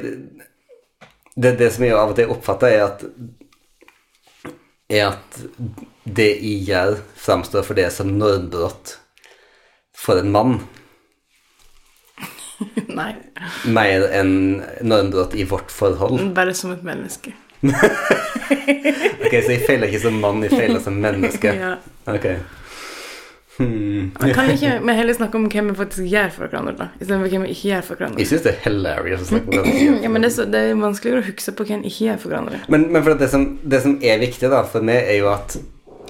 det, 1.36 1.56
det 1.60 1.72
som 1.74 1.86
jeg 1.86 1.96
av 1.96 2.14
og 2.14 2.18
til 2.20 2.32
oppfatter, 2.32 2.76
er 2.76 2.86
at 2.86 3.06
er 4.92 5.14
at 5.14 5.42
det 6.04 6.32
jeg 6.42 6.66
gjør, 6.68 6.98
framstår 7.20 7.66
for 7.68 7.78
det 7.78 7.88
som 7.96 8.12
normbrott 8.18 8.98
for 10.02 10.18
en 10.22 10.32
mann, 10.34 10.56
Nei. 13.00 13.12
mer 13.74 14.08
enn 14.14 14.34
normbrudd 14.86 15.36
i 15.38 15.46
vårt 15.50 15.72
forhold. 15.74 16.22
Bare 16.38 16.54
som 16.58 16.74
et 16.76 16.84
menneske. 16.86 17.34
Ok, 19.22 19.36
Så 19.46 19.54
jeg 19.54 19.62
feiler 19.68 19.88
ikke 19.88 20.02
som 20.04 20.18
mann, 20.20 20.42
jeg 20.44 20.52
feiler 20.58 20.82
som 20.84 20.98
menneske. 21.02 21.54
Ja. 21.62 21.76
Ok. 22.10 22.26
Hmm. 23.62 24.10
Kan 24.18 24.50
ikke 24.50 24.72
vi 24.82 24.94
heller 24.98 25.14
snakke 25.14 25.38
om 25.38 25.44
hvem 25.52 25.68
vi 25.70 25.76
faktisk 25.78 26.08
gjør 26.10 26.32
for 26.34 26.48
hverandre, 26.48 26.74
da? 26.80 26.88
Istedenfor 26.98 27.30
hvem 27.30 27.44
vi 27.46 27.52
ikke 27.54 27.68
gjør 27.70 27.84
for 27.86 28.00
hverandre? 28.00 28.22
Jeg 28.24 28.30
syns 28.32 28.46
det 28.48 28.52
er 28.56 28.62
hilarious 28.66 29.22
å 29.22 29.28
snakke 29.30 29.60
om 29.60 29.68
det. 29.68 29.74
Ja, 30.06 30.10
men 30.10 30.26
det 30.26 30.32
er, 30.32 30.36
så, 30.40 30.46
det 30.50 30.62
er 30.66 30.80
vanskeligere 30.82 31.22
å 31.22 31.28
huske 31.28 31.54
på 31.60 31.68
hvem 31.70 31.84
ikke 31.86 32.08
gjør 32.08 32.22
for 32.24 32.34
hverandre. 32.34 32.62
Men, 32.74 32.88
men 32.96 33.06
for 33.06 33.20
det, 33.22 33.30
som, 33.34 33.46
det 33.62 33.82
som 33.86 33.98
er 34.02 34.22
viktig 34.24 34.50
da, 34.52 34.64
for 34.72 34.88
meg, 34.88 35.04
er 35.14 35.20
jo 35.22 35.30
at 35.34 35.60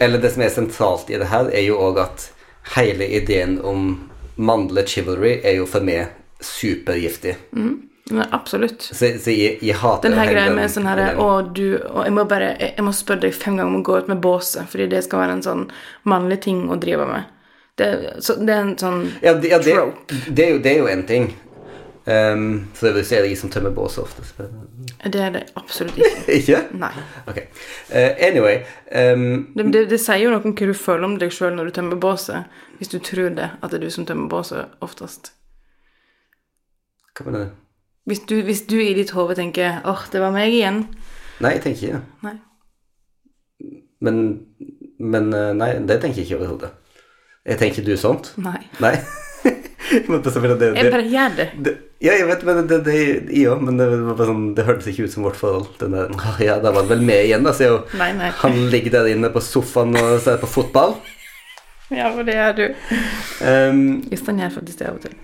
Eller 0.01 0.21
det 0.23 0.31
som 0.33 0.41
er 0.45 0.53
sentralt 0.53 1.11
i 1.11 1.19
det 1.21 1.27
her, 1.33 1.49
er 1.51 1.65
jo 1.67 1.75
òg 1.83 1.99
at 2.05 2.29
hele 2.75 3.07
ideen 3.07 3.59
om 3.61 4.09
mannlig 4.35 4.87
chivalry 4.87 5.39
er 5.43 5.59
jo 5.59 5.67
for 5.69 5.85
meg 5.85 6.13
supergiftig. 6.41 7.35
Men 8.11 8.25
absolutt. 8.31 8.81
Så, 8.81 9.11
så 9.23 9.31
jeg, 9.31 9.57
jeg 9.61 9.77
hater 9.77 10.09
Den 10.09 10.17
her 10.19 10.31
greia 10.33 10.53
med 10.53 10.71
sånn 10.73 10.87
herre 10.89 11.13
Å, 11.21 11.27
du 11.45 11.77
og 11.77 12.01
jeg 12.03 12.13
må 12.15 12.25
bare 12.27 12.49
Jeg, 12.57 12.73
jeg 12.75 12.83
må 12.83 12.91
spørre 12.97 13.27
deg 13.27 13.35
fem 13.37 13.55
ganger 13.55 13.69
om 13.69 13.77
å 13.79 13.85
gå 13.87 13.99
ut 14.01 14.09
med 14.11 14.23
båset, 14.23 14.65
fordi 14.71 14.89
det 14.91 15.03
skal 15.05 15.21
være 15.21 15.37
en 15.37 15.45
sånn 15.45 15.61
mannlig 16.09 16.41
ting 16.47 16.65
å 16.71 16.79
drive 16.81 17.05
med. 17.07 17.29
Det, 17.79 17.87
så, 18.19 18.35
det 18.41 18.55
er 18.55 18.65
en 18.65 18.73
sånn 18.77 18.99
ja, 19.21 19.35
det, 19.37 19.53
ja, 19.53 19.61
det, 19.63 19.77
trope. 19.77 20.19
det, 20.27 20.43
er 20.43 20.51
jo, 20.55 20.59
det 20.65 20.73
er 20.73 20.81
jo 20.81 20.89
en 20.91 21.05
ting. 21.07 21.29
Um, 22.05 22.71
så 22.73 22.87
jeg 22.87 22.95
vil 22.95 23.03
si 23.05 23.15
det 23.15 23.27
jeg 23.29 23.37
som 23.37 23.49
tømmer 23.53 23.73
bås 23.75 23.99
oftest. 24.01 24.39
Det 25.03 25.19
er 25.21 25.33
det 25.35 25.41
absolutt 25.55 25.99
ikke. 26.01 26.23
Ikke? 26.39 26.61
Nei. 26.81 26.93
Ok. 27.29 27.37
Uh, 27.91 28.09
anyway 28.25 28.63
um, 28.89 29.53
Det, 29.57 29.67
det, 29.73 29.83
det 29.91 29.99
sier 30.01 30.23
jo 30.23 30.31
noe 30.33 30.41
om 30.41 30.55
hva 30.57 30.69
du 30.71 30.73
føler 30.73 31.05
om 31.05 31.19
deg 31.21 31.35
sjøl 31.35 31.53
når 31.53 31.69
du 31.69 31.75
tømmer 31.77 32.01
båset, 32.01 32.49
hvis 32.79 32.89
du 32.89 32.97
tror 33.05 33.29
det, 33.37 33.51
at 33.61 33.69
det 33.69 33.77
er 33.77 33.85
du 33.85 33.93
som 33.93 34.09
tømmer 34.09 34.31
båset 34.33 34.73
oftest. 34.81 35.33
Hva 37.13 37.27
mener 37.29 37.45
du? 37.45 37.57
Hvis 38.09 38.25
du, 38.25 38.39
hvis 38.49 38.65
du 38.65 38.79
i 38.81 38.95
ditt 38.97 39.13
hode 39.13 39.37
tenker 39.37 39.83
'åh, 39.85 40.07
det 40.11 40.21
var 40.23 40.33
meg 40.33 40.49
igjen', 40.57 40.87
Nei, 41.41 41.51
jeg 41.57 41.61
tenker 41.61 41.81
ikke 41.81 41.93
det. 41.93 42.03
Nei. 42.21 42.37
Men, 44.01 44.17
men 44.97 45.33
uh, 45.33 45.53
Nei, 45.53 45.73
det 45.85 46.01
tenker 46.01 46.21
jeg 46.21 46.31
ikke 46.31 46.41
overhodet. 46.41 46.73
Jeg 47.45 47.57
tenker 47.57 47.85
du 47.85 47.93
sånt? 47.97 48.33
nei. 48.37 48.57
Nei. 48.81 48.95
men 49.91 50.21
bare, 50.21 50.31
selvfølgelig 50.31 50.59
det, 50.61 50.69
Jeg 50.77 50.91
bare 50.93 51.07
gjør 51.11 51.35
det. 51.37 51.47
det, 51.65 51.73
ja, 52.01 52.13
jeg 52.17 52.27
vet, 52.27 52.43
men 52.47 52.67
det, 52.69 52.77
det, 52.85 52.95
jeg 53.29 53.47
òg, 53.51 53.63
men 53.67 53.77
det, 53.77 53.87
var 54.07 54.29
sånn, 54.29 54.45
det 54.57 54.65
hørtes 54.67 54.87
ikke 54.91 55.05
ut 55.07 55.13
som 55.13 55.25
vårt 55.27 55.39
forhold. 55.39 55.67
Den 55.81 55.95
der, 55.97 56.13
ja, 56.43 56.59
da 56.63 56.71
var 56.71 56.85
han 56.85 56.91
vel 56.93 57.03
med 57.05 57.25
igjen, 57.27 57.43
da, 57.47 57.53
Så 57.53 57.67
jeg, 57.67 57.81
Nei, 57.99 58.11
nei. 58.17 58.29
Han 58.43 58.57
ligger 58.73 58.95
der 58.99 59.11
inne 59.13 59.29
på 59.33 59.43
sofaen 59.43 59.95
og 59.99 60.15
ser 60.23 60.39
på 60.41 60.49
fotball. 60.49 60.95
Ja, 61.91 62.07
for 62.15 62.23
det 62.23 62.37
gjør 62.37 62.53
du. 62.55 62.65
Um, 63.43 63.81
han 64.27 64.39
gjør 64.45 64.53
faktisk 64.55 64.79
det 64.79 64.87
av 64.87 64.95
og 64.95 65.03
til. 65.03 65.17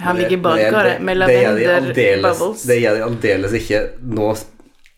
Han 0.00 0.16
ligger 0.16 0.32
i 0.32 0.36
det- 0.36 0.42
badekaret 0.42 1.02
med 1.02 1.16
det 1.20 1.28
lavender 1.28 1.92
bubbles. 1.94 2.62
Det 2.66 2.80
gjør 2.80 2.94
de 2.98 3.04
aldeles 3.06 3.52
ikke 3.60 3.82
nå. 4.02 4.32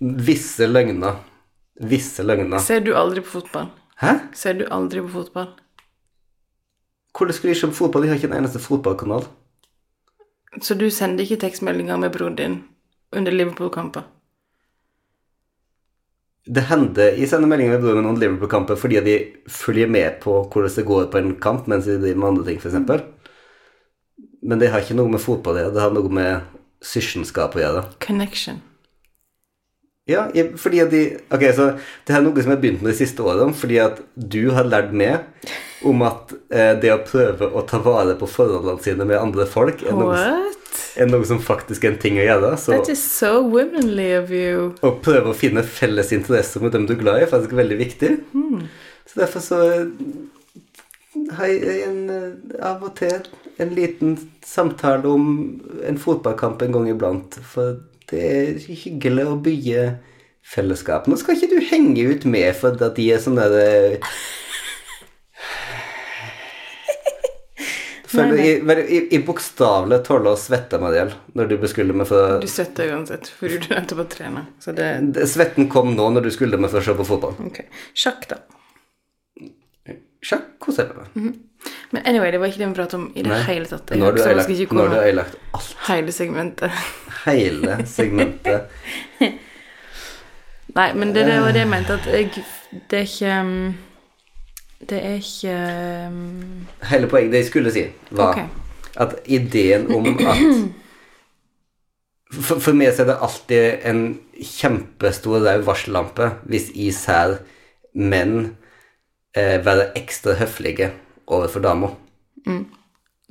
Visse 0.01 0.67
løgner. 0.67 1.21
Visse 1.81 2.23
løgner. 2.25 2.59
Ser 2.63 2.81
du 2.81 2.95
aldri 2.95 3.21
på 3.21 3.41
fotball? 3.41 3.69
Hæ? 4.03 4.17
Ser 4.35 4.55
du 4.59 4.65
aldri 4.71 5.01
på 5.05 5.09
fotball? 5.09 5.49
Hvordan 7.13 7.35
skulle 7.37 7.53
jeg 7.55 7.61
på 7.61 7.77
fotball? 7.77 8.03
Jeg 8.07 8.11
har 8.15 8.21
ikke 8.21 8.31
en 8.33 8.39
eneste 8.41 8.59
fotballkanal. 8.63 9.27
Så 10.63 10.75
du 10.79 10.89
sender 10.91 11.25
ikke 11.25 11.41
tekstmeldinger 11.41 11.97
med 12.01 12.13
broren 12.13 12.37
din 12.37 12.59
under 13.13 13.33
Liverpool-kamper? 13.33 14.03
Det 16.43 16.65
hender 16.67 17.15
jeg 17.15 17.29
sender 17.31 17.47
meldinger 17.49 17.77
med 17.77 17.85
broren 17.85 18.01
min 18.03 18.11
om 18.11 18.19
Liverpool-kamper 18.19 18.79
fordi 18.81 19.01
de 19.07 19.17
følger 19.49 19.87
med 19.87 20.19
på 20.25 20.41
hvordan 20.51 20.75
det 20.77 20.87
går 20.89 21.07
på 21.13 21.21
en 21.21 21.37
kamp 21.41 21.69
mens 21.71 21.87
de 21.87 22.01
driver 22.03 22.19
med 22.19 22.29
andre 22.33 22.45
ting, 22.49 22.59
f.eks. 22.59 22.75
Men 24.43 24.59
det 24.59 24.73
har 24.73 24.83
ikke 24.83 24.97
noe 24.99 25.13
med 25.13 25.23
fotball 25.23 25.55
å 25.55 25.63
gjøre, 25.63 25.75
det 25.77 25.85
har 25.85 25.95
noe 25.95 26.11
med 26.11 26.59
syskenskap 26.83 27.55
å 27.55 27.63
gjøre. 27.63 27.85
Connection. 28.03 28.59
Ja, 30.11 30.25
jeg- 30.35 30.59
fordi 30.59 30.81
at 30.83 30.91
de 30.91 31.03
Ok, 31.31 31.43
så 31.55 31.79
det 32.07 32.17
er 32.17 32.23
noe 32.23 32.35
som 32.43 32.51
jeg 32.51 32.57
har 32.59 32.63
begynt 32.63 32.83
med 32.83 32.91
de 32.93 32.99
siste 32.99 33.23
årene, 33.23 33.55
fordi 33.55 33.79
at 33.79 34.03
du 34.19 34.51
har 34.51 34.65
lært 34.65 34.93
meg 34.93 35.21
om 35.89 36.03
at 36.07 36.33
eh, 36.53 36.73
det 36.83 36.93
å 36.95 37.01
prøve 37.07 37.49
å 37.53 37.63
ta 37.69 37.81
vare 37.83 38.15
på 38.19 38.29
forholdene 38.31 38.83
sine 38.85 39.07
med 39.09 39.19
andre 39.19 39.47
folk 39.51 39.83
er 39.87 39.97
noe, 39.97 40.19
er 40.97 41.09
noe 41.11 41.27
som 41.29 41.41
faktisk 41.43 41.85
er 41.85 41.95
en 41.95 42.01
ting 42.03 42.21
å 42.21 42.27
gjøre. 42.27 42.53
Så 42.61 42.77
That 42.77 42.91
is 42.93 43.03
so 43.03 43.41
womanly 43.43 44.11
of 44.19 44.31
you. 44.35 44.73
å 44.83 44.95
prøve 45.03 45.33
å 45.33 45.37
finne 45.39 45.65
felles 45.67 46.13
interesser 46.15 46.63
med 46.65 46.75
dem 46.77 46.87
du 46.89 46.95
er 46.97 47.03
glad 47.03 47.21
i, 47.21 47.27
er 47.27 47.33
faktisk 47.33 47.57
veldig 47.59 47.79
viktig. 47.83 48.13
Så 49.11 49.21
derfor 49.21 49.45
så 49.45 49.61
har 51.37 51.47
jeg 51.51 51.83
en, 51.87 52.03
eh, 52.11 52.61
av 52.65 52.85
og 52.87 52.95
til 53.01 53.27
en 53.61 53.75
liten 53.77 54.15
samtale 54.45 55.09
om 55.09 55.27
en 55.87 55.99
fotballkamp 56.01 56.63
en 56.63 56.73
gang 56.79 56.89
iblant. 56.93 57.37
For 57.45 57.81
det 58.11 58.23
er 58.23 58.63
hyggelig 58.63 59.27
å 59.29 59.41
bygge 59.43 59.85
fellesskap. 60.43 61.07
Nå 61.07 61.19
skal 61.21 61.37
ikke 61.37 61.53
du 61.53 61.61
henge 61.71 62.07
ut 62.15 62.25
med 62.29 62.55
for 62.59 62.75
at 62.75 62.97
de 62.97 63.11
er 63.13 63.21
sånn 63.23 63.39
der 63.39 63.99
Føler 68.13 68.35
Nei, 68.37 68.47
jeg, 68.47 68.63
i, 68.63 68.97
i, 68.97 69.01
i 69.17 69.21
bokstavelig 69.25 70.03
tåle 70.05 70.33
å 70.35 70.37
svette, 70.37 70.77
Mariell, 70.83 71.15
når 71.39 71.49
du 71.49 71.55
beskylder 71.63 71.97
meg 71.97 72.09
for 72.11 72.41
Du 72.43 72.49
svetter 72.51 72.91
uansett, 72.93 73.31
for 73.39 73.49
du 73.49 73.63
nettopp 73.73 74.03
på 74.03 74.05
å 74.05 74.43
Så 74.61 74.75
det 74.77 74.89
Det- 75.17 75.29
Svetten 75.33 75.69
kom 75.73 75.95
nå 75.97 76.11
når 76.13 76.27
du 76.29 76.31
skulle 76.35 76.59
meg 76.61 76.71
for 76.71 76.81
å 76.83 76.85
se 76.85 76.95
på 76.99 77.07
fotball. 77.09 77.35
Ok. 77.47 77.63
Sjakk, 77.95 78.27
da. 78.29 78.37
Sjakk 80.23 80.53
koser 80.63 80.87
jeg 80.87 80.97
meg 80.97 81.25
med. 81.25 81.39
Men 81.93 82.03
anyway, 82.07 82.31
det 82.31 82.39
var 82.41 82.51
ikke 82.51 82.59
det 82.63 82.69
vi 82.69 82.75
pratet 82.77 82.95
om 82.99 83.07
i 83.15 83.23
det 83.23 83.31
Nei. 83.31 83.43
hele 83.49 83.67
tatt. 83.71 83.91
Jeg 83.91 83.99
Nå 83.99 84.05
har 84.07 84.13
du 84.13 84.21
ødelagt 84.99 85.35
alt. 85.55 85.73
hele 85.89 86.13
segmentet. 86.15 86.71
Hele 87.25 87.79
segmentet. 87.87 88.69
Nei, 90.79 90.93
men 90.95 91.13
det, 91.13 91.27
det 91.29 91.41
var 91.43 91.53
det 91.53 91.65
jeg 91.65 91.69
mente, 91.69 91.97
at 91.99 92.07
jeg 92.09 92.31
Det 92.89 92.99
er 93.03 93.09
ikke 93.09 93.33
um, 93.41 93.75
Det 94.89 94.99
er 94.99 95.15
ikke 95.21 95.53
um, 96.11 96.67
Hele 96.91 97.07
poenget 97.11 97.33
det 97.33 97.39
jeg 97.45 97.51
skulle 97.53 97.71
si, 97.75 97.85
var 98.11 98.33
okay. 98.33 98.47
at 99.01 99.11
ideen 99.31 99.87
om 99.95 100.05
at 100.11 100.43
for, 102.33 102.59
for 102.59 102.73
meg 102.77 102.91
så 102.95 103.05
er 103.05 103.13
det 103.13 103.23
alltid 103.29 103.65
en 103.89 104.03
kjempestor 104.43 105.45
rød 105.45 105.63
varsellampe 105.69 106.27
hvis 106.51 106.67
ser 106.97 107.29
menn 107.95 108.57
eh, 109.37 109.59
være 109.65 109.91
ekstra 109.99 110.37
høflige 110.41 110.91
overfor 111.27 111.65
damer. 111.65 111.97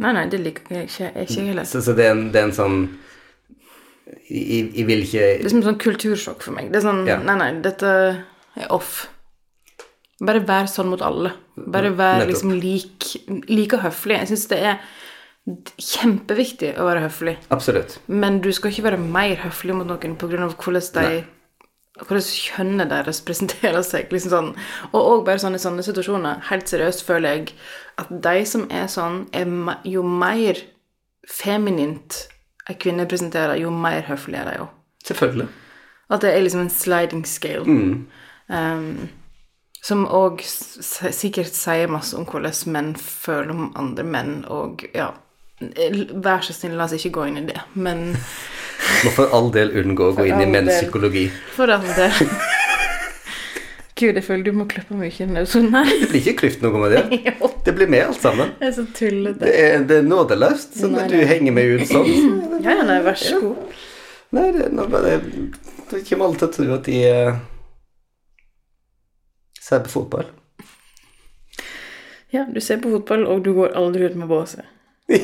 Nei, 0.02 0.12
nei, 0.16 0.26
det 0.30 0.40
liker 0.42 0.76
jeg 0.76 0.90
ikke. 0.90 1.12
Ikke 1.26 1.48
heller. 1.50 1.68
Så, 1.68 1.82
så 1.86 1.96
det, 1.98 2.08
er 2.08 2.16
en, 2.16 2.28
det 2.34 2.42
er 2.42 2.50
en 2.50 2.56
sånn 2.56 2.78
jeg, 4.32 4.72
jeg 4.76 4.86
vil 4.88 5.04
ikke 5.06 5.26
Det 5.42 5.46
er 5.46 5.54
som 5.54 5.62
et 5.62 5.70
sånn 5.70 5.82
kultursjokk 5.82 6.46
for 6.46 6.58
meg. 6.58 6.72
Det 6.72 6.82
er 6.82 6.88
sånn 6.88 7.04
Ja. 7.10 7.20
Nei, 7.26 7.38
nei, 7.42 7.52
dette 7.66 7.92
er 7.92 8.72
off. 8.74 9.06
Bare 10.22 10.44
vær 10.46 10.70
sånn 10.70 10.92
mot 10.92 11.02
alle. 11.02 11.34
Bare 11.56 11.92
vær 11.98 12.26
liksom 12.30 12.54
lik, 12.62 13.08
like 13.50 13.80
høflig. 13.82 14.20
Jeg 14.20 14.32
syns 14.32 14.48
det 14.52 14.60
er 14.62 14.82
kjempeviktig 15.82 16.76
å 16.78 16.86
være 16.86 17.06
høflig. 17.08 17.36
Absolutt. 17.54 17.98
Men 18.08 18.42
du 18.44 18.52
skal 18.54 18.72
ikke 18.72 18.92
være 18.92 19.02
mer 19.02 19.40
høflig 19.42 19.78
mot 19.78 19.90
noen 19.90 20.18
pga. 20.22 20.50
hvordan 20.52 20.92
de 20.98 21.24
hvordan 22.02 22.24
kjønnet 22.24 22.90
deres 22.90 23.22
presenterer 23.26 23.82
seg. 23.86 24.12
liksom 24.12 24.32
sånn. 24.32 24.52
Og 24.92 25.00
òg 25.02 25.26
bare 25.26 25.42
sånn 25.42 25.58
i 25.58 25.62
sånne 25.62 25.86
situasjoner, 25.86 26.46
helt 26.50 26.70
seriøst 26.70 27.06
føler 27.06 27.36
jeg 27.36 27.56
at 28.02 28.10
de 28.10 28.46
som 28.46 28.68
er 28.70 28.88
sånn, 28.88 29.26
er 29.34 29.46
jo 29.86 30.04
mer 30.04 30.62
feminint 31.30 32.28
ei 32.70 32.78
kvinne 32.80 33.08
presenterer, 33.10 33.60
jo 33.60 33.72
mer 33.74 34.06
høflig 34.08 34.40
er 34.40 34.50
de 34.50 34.60
òg. 34.64 34.70
Selvfølgelig. 35.06 35.48
At 36.12 36.22
det 36.22 36.34
er 36.34 36.44
liksom 36.44 36.66
en 36.66 36.74
sliding 36.74 37.26
scale. 37.28 37.66
Um, 38.52 39.10
som 39.82 40.06
òg 40.06 40.44
sikkert 40.46 41.56
sier 41.58 41.90
masse 41.90 42.14
om 42.18 42.26
hvordan 42.30 42.54
menn 42.74 42.94
føler 43.02 43.50
om 43.54 43.72
andre 43.80 44.06
menn, 44.06 44.40
og 44.50 44.86
ja 44.96 45.12
Vær 45.62 46.42
så 46.42 46.56
snill, 46.58 46.74
la 46.74 46.88
oss 46.88 46.96
ikke 46.98 47.12
gå 47.14 47.28
inn 47.30 47.36
i 47.38 47.46
det, 47.46 47.60
men 47.78 48.16
Må 49.06 49.12
for 49.14 49.30
all 49.38 49.52
del 49.54 49.70
unngå 49.78 50.08
å 50.10 50.16
gå 50.18 50.26
inn 50.26 50.42
i 50.42 50.48
menns 50.50 50.74
psykologi. 50.80 51.28
for 51.54 51.70
all 51.70 51.86
del 51.86 52.16
Gud, 54.02 54.16
jeg 54.18 54.24
føler 54.26 54.48
du 54.48 54.56
må 54.58 54.66
klippe 54.66 54.96
mye 54.98 55.12
episoden 55.14 55.76
her. 55.76 55.86
Det 56.02 56.08
blir 56.10 56.24
ikke 56.24 56.40
klyft 56.40 56.64
noe 56.66 56.80
med 56.82 56.96
det. 56.96 57.34
Det 57.68 57.76
blir 57.78 57.86
med 57.94 58.08
alt 58.08 58.18
sammen. 58.24 58.56
det 58.58 58.72
er 58.72 58.74
så 58.74 58.88
tullete. 58.98 59.44
Det 59.46 59.52
er, 59.54 59.84
det 59.86 59.98
er 60.00 60.08
nådeløst. 60.08 60.80
Så 60.80 60.88
at 60.90 60.96
når 60.96 61.12
du 61.12 61.20
henger 61.30 61.54
meg 61.54 61.76
ut 61.76 61.84
sånn 61.92 62.08
Ja, 62.64 62.80
ja, 62.80 62.86
nei, 62.88 62.96
vær 63.06 63.20
så 63.22 63.38
god. 63.44 63.76
Nei, 64.34 64.48
det 64.56 64.64
er 64.66 64.74
nå 64.74 64.88
bare 64.90 65.20
Det 65.92 66.02
kommer 66.08 66.26
alle 66.32 66.40
til 66.42 66.48
å 66.48 66.52
tro 66.56 66.66
at 66.80 66.90
de 66.90 66.98
eh, 67.06 67.38
ser 69.72 69.80
på 69.88 69.90
fotball. 69.90 70.26
Ja, 72.32 72.46
du 72.54 72.62
ser 72.62 72.78
på 72.78 72.92
fotball, 72.92 73.26
og 73.28 73.44
du 73.44 73.54
går 73.56 73.74
aldri 73.76 74.06
ut 74.08 74.16
med 74.20 74.28
båset. 74.32 74.66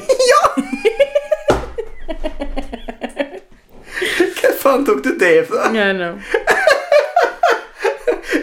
Hva 4.37 4.51
faen 4.61 4.83
tok 4.87 5.03
du 5.05 5.13
det 5.19 5.47
fra? 5.51 5.69
Yeah, 5.75 5.93
know. 5.95 6.19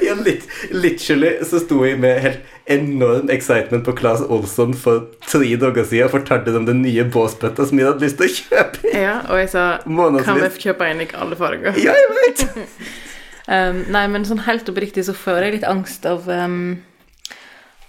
Ja, 0.04 0.14
litt, 0.20 0.42
literally 0.70 1.30
så 1.48 1.58
sto 1.62 1.78
jeg 1.86 1.96
med 2.00 2.18
helt 2.20 2.40
enorm 2.68 3.30
excitement 3.32 3.86
på 3.86 3.94
Claes 3.96 4.20
Olsson 4.20 4.74
for 4.76 5.06
tre 5.24 5.56
dager 5.60 5.86
siden 5.88 6.10
og 6.10 6.12
fortalte 6.18 6.52
om 6.58 6.66
den 6.68 6.82
nye 6.84 7.06
båsbøtta 7.08 7.64
som 7.68 7.80
jeg 7.80 7.88
hadde 7.88 8.04
lyst 8.04 8.20
til 8.20 8.28
å 8.28 8.34
kjøpe. 8.34 8.92
Ja, 8.92 9.14
og 9.28 9.40
jeg 9.40 9.48
sa 9.54 9.64
Månedsvis. 9.88 10.28
Kan 10.28 10.42
vi 10.44 10.66
kjøpe 10.66 10.90
en 10.92 11.00
i 11.04 11.08
alle 11.24 11.40
farger? 11.40 11.80
Ja, 11.80 11.96
jeg 11.96 12.08
vet! 12.20 12.44
Um, 13.44 13.82
nei, 13.92 14.06
men 14.08 14.24
sånn 14.24 14.44
helt 14.46 14.68
oppriktig 14.72 15.04
så 15.04 15.12
får 15.16 15.44
jeg 15.44 15.56
litt 15.58 15.66
angst 15.68 16.06
av 16.08 16.24
um, 16.32 16.78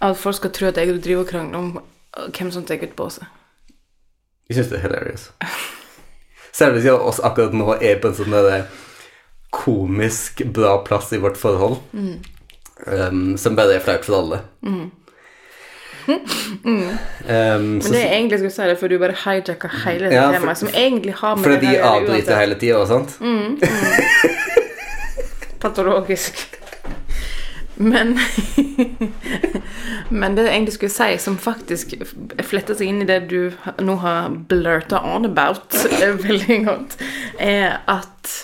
At 0.03 0.17
folk 0.19 0.35
skal 0.35 0.51
tro 0.51 0.67
at 0.67 0.79
jeg 0.81 0.97
driver 0.99 1.23
og 1.23 1.29
krangler 1.29 1.61
om 1.61 1.69
uh, 1.79 2.25
hvem 2.35 2.51
som 2.51 2.65
tar 2.67 2.83
ut 2.83 2.95
båset. 2.97 3.23
Jeg 4.49 4.59
syns 4.59 4.73
det 4.73 4.81
er 4.81 4.83
hilarious. 4.89 5.29
Selv 6.55 6.81
siden 6.81 6.99
oss 6.99 7.23
akkurat 7.23 7.55
nå 7.55 7.77
er 7.79 8.01
på 8.01 8.11
en 8.11 8.17
sånn 8.19 8.35
der 8.35 8.67
komisk 9.55 10.43
bra 10.51 10.77
plass 10.83 11.13
i 11.15 11.21
vårt 11.23 11.39
forhold. 11.39 11.79
Um, 12.85 13.37
som 13.39 13.55
bare 13.55 13.77
er 13.77 13.83
flaut 13.83 14.05
for 14.05 14.19
alle. 14.19 14.43
Um, 14.61 14.91
Men 16.65 17.81
så, 17.81 17.93
det 17.93 18.01
jeg 18.03 18.11
egentlig 18.11 18.39
skulle 18.39 18.53
si, 18.53 18.67
det 18.69 18.77
for 18.79 18.91
du 18.91 18.99
bare 19.01 19.15
hijacka 19.23 19.71
hele 19.85 20.11
det 20.11 20.19
Ja, 20.19 20.27
temaet, 20.35 20.59
som 20.59 20.69
egentlig 20.69 21.15
har 21.17 21.35
med 21.35 21.47
fordi 21.47 21.65
det 21.65 21.71
de 21.71 21.87
avbryter 21.89 22.39
hele 22.39 22.59
tida 22.61 22.83
og 22.83 22.87
sånt. 22.91 23.15
Patologisk. 25.65 26.45
Men 27.75 28.15
Men 30.09 30.35
det 30.35 30.45
jeg 30.45 30.53
egentlig 30.53 30.73
skulle 30.75 30.93
si, 30.93 31.17
som 31.19 31.37
faktisk 31.41 31.95
fletter 32.45 32.77
seg 32.77 32.91
inn 32.91 33.01
i 33.03 33.07
det 33.09 33.19
du 33.31 33.39
nå 33.83 33.97
har 34.03 34.29
blurta 34.49 35.01
on 35.03 35.25
about 35.27 35.75
eh, 35.99 36.13
veldig 36.21 36.59
godt, 36.67 36.97
er 37.41 37.79
at 37.91 38.35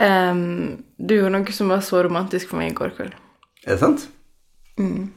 um, 0.00 0.80
du 0.96 1.14
gjorde 1.18 1.34
noe 1.36 1.54
som 1.54 1.70
var 1.72 1.84
så 1.84 2.02
romantisk 2.06 2.50
for 2.50 2.62
meg 2.62 2.72
i 2.72 2.78
går 2.80 2.96
kveld. 2.96 3.14
Er 3.66 3.76
det 3.76 3.80
sant? 3.82 4.08
Mm. 4.80 5.12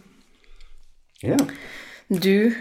Ja. 1.24 1.40
Du 2.10 2.52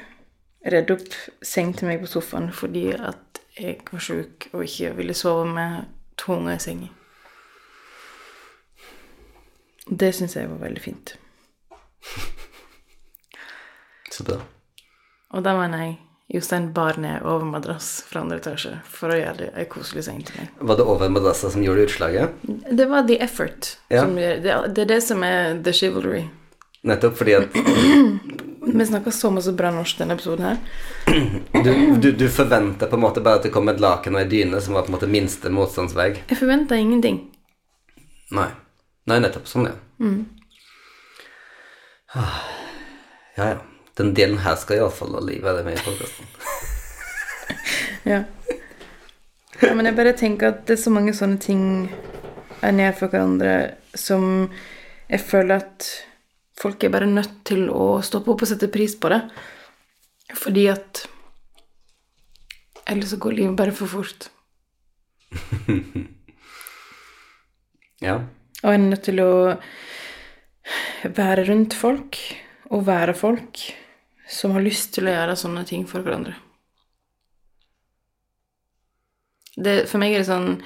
redde 0.62 0.94
opp 0.94 1.18
seng 1.42 1.74
til 1.74 1.90
meg 1.90 2.04
på 2.04 2.10
sofaen 2.10 2.52
fordi 2.54 2.92
at 2.94 3.42
jeg 3.58 3.82
var 3.90 4.00
sjuk 4.00 4.46
og 4.54 4.62
ikke 4.64 4.94
ville 4.96 5.16
sove 5.18 5.48
med 5.50 5.90
to 6.16 6.38
unger 6.38 6.54
i 6.54 6.62
senga. 6.62 6.92
Det 9.86 10.12
syns 10.14 10.36
jeg 10.36 10.50
var 10.50 10.62
veldig 10.62 10.82
fint. 10.82 11.14
Så 14.12 14.24
bra. 14.24 14.40
Og 15.32 15.44
da 15.44 15.54
mener 15.56 15.86
jeg 15.86 15.94
Jostein 16.32 16.70
bar 16.72 16.96
ned 16.96 17.24
over 17.28 17.44
madrass 17.44 18.04
fra 18.08 18.22
andre 18.22 18.38
etasje 18.40 18.78
for 18.88 19.12
å 19.12 19.16
gjøre 19.18 19.34
det 19.40 19.48
ei 19.58 19.66
koselig 19.68 20.06
seng 20.06 20.22
til 20.24 20.38
meg. 20.40 20.52
Var 20.64 20.78
det 20.78 20.86
over 20.88 21.10
madrassa 21.12 21.50
som 21.52 21.64
gjorde 21.64 21.84
utslaget? 21.88 22.38
Det 22.70 22.86
var 22.88 23.04
the 23.08 23.18
effort. 23.20 23.74
Ja. 23.92 24.06
Som, 24.06 24.14
det, 24.16 24.38
det 24.44 24.86
er 24.86 24.88
det 24.94 25.00
som 25.04 25.24
er 25.28 25.58
the 25.64 25.74
chivalry. 25.76 26.22
Nettopp 26.88 27.18
fordi 27.20 27.36
at 27.36 27.52
Vi 28.62 28.84
snakker 28.86 29.10
så 29.10 29.28
masse 29.34 29.52
bra 29.52 29.72
norsk 29.74 29.98
denne 29.98 30.14
episoden 30.14 30.44
her. 30.46 30.58
du, 31.52 31.72
du, 32.00 32.12
du 32.16 32.28
forventa 32.30 32.86
på 32.86 32.96
en 32.96 33.02
måte 33.02 33.20
bare 33.20 33.40
at 33.40 33.48
det 33.48 33.50
kom 33.52 33.68
et 33.68 33.80
laken 33.82 34.14
og 34.14 34.22
ei 34.22 34.28
dyne 34.30 34.60
som 34.62 34.78
var 34.78 34.86
på 34.86 34.92
en 34.92 34.96
måte 34.96 35.10
minste 35.10 35.50
motstandsvei. 35.52 36.12
Jeg 36.30 36.38
forventa 36.38 36.78
ingenting. 36.78 37.18
Nei. 38.32 38.46
Nei, 39.10 39.18
nettopp. 39.22 39.46
Sånn, 39.50 39.66
ja. 39.70 39.74
Mm. 40.02 40.26
Ah, 42.14 42.40
Ja, 43.36 43.46
ja. 43.54 43.60
Den 43.96 44.14
delen 44.16 44.38
her 44.40 44.54
skal 44.56 44.78
iallfall 44.78 45.16
Ali 45.18 45.38
være 45.44 45.64
med 45.66 45.76
i 45.78 45.82
podkasten. 45.84 46.26
Ja. 48.08 48.24
ja. 49.62 49.74
Men 49.78 49.86
jeg 49.86 49.94
bare 49.94 50.12
tenker 50.18 50.48
at 50.48 50.62
det 50.66 50.74
er 50.74 50.80
så 50.82 50.90
mange 50.90 51.12
sånne 51.14 51.38
ting 51.38 51.60
er 52.66 52.72
ned 52.74 52.96
for 52.98 53.12
hverandre 53.12 53.52
som 53.94 54.24
jeg 55.06 55.20
føler 55.22 55.60
at 55.62 55.86
folk 56.58 56.82
er 56.82 56.90
bare 56.94 57.06
nødt 57.06 57.36
til 57.46 57.68
å 57.70 58.00
stoppe 58.02 58.32
opp 58.34 58.42
og 58.42 58.50
sette 58.50 58.66
pris 58.74 58.96
på 58.98 59.12
det. 59.12 59.20
Fordi 60.34 60.66
at 60.72 61.04
Ellers 62.90 63.12
så 63.14 63.20
går 63.22 63.36
livet 63.38 63.56
bare 63.60 63.72
for 63.76 63.86
fort. 63.92 64.26
Ja. 68.02 68.16
Og 68.62 68.70
en 68.70 68.86
er 68.86 68.92
nødt 68.94 69.06
til 69.08 69.20
å 69.22 69.32
være 71.02 71.46
rundt 71.48 71.74
folk 71.74 72.18
og 72.70 72.86
være 72.86 73.14
folk 73.18 73.58
som 74.30 74.54
har 74.56 74.64
lyst 74.64 74.94
til 74.94 75.08
å 75.08 75.14
gjøre 75.16 75.36
sånne 75.38 75.64
ting 75.68 75.84
for 75.88 76.04
hverandre. 76.04 76.36
Det, 79.52 79.82
for 79.90 80.00
meg 80.00 80.14
er 80.14 80.22
det 80.22 80.30
sånn 80.30 80.62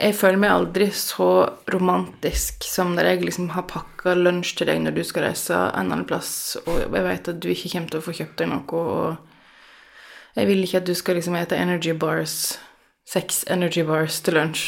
Jeg 0.00 0.14
føler 0.16 0.38
meg 0.40 0.54
aldri 0.54 0.86
så 0.96 1.26
romantisk 1.68 2.64
som 2.64 2.94
når 2.96 3.10
jeg 3.10 3.26
liksom 3.26 3.50
har 3.52 3.66
pakka 3.68 4.14
lunsj 4.16 4.54
til 4.56 4.70
deg 4.70 4.80
når 4.80 4.96
du 4.96 5.02
skal 5.04 5.26
reise 5.26 5.52
en 5.52 5.92
annen 5.92 6.06
plass, 6.08 6.56
og 6.64 6.78
jeg 6.80 7.04
vet 7.04 7.28
at 7.28 7.42
du 7.44 7.50
ikke 7.52 7.74
kommer 7.74 7.92
til 7.92 8.00
å 8.00 8.06
få 8.06 8.14
kjøpt 8.16 8.38
deg 8.40 8.48
noe, 8.50 8.80
og 8.80 10.38
jeg 10.40 10.48
vil 10.48 10.64
ikke 10.64 10.80
at 10.80 10.88
du 10.88 10.94
skal 10.96 11.20
liksom 11.20 11.36
ete 11.36 11.60
energy 11.60 11.92
bars, 11.92 12.56
seks 13.04 13.44
energy 13.52 13.84
bars 13.84 14.22
til 14.24 14.40
lunsj. 14.40 14.64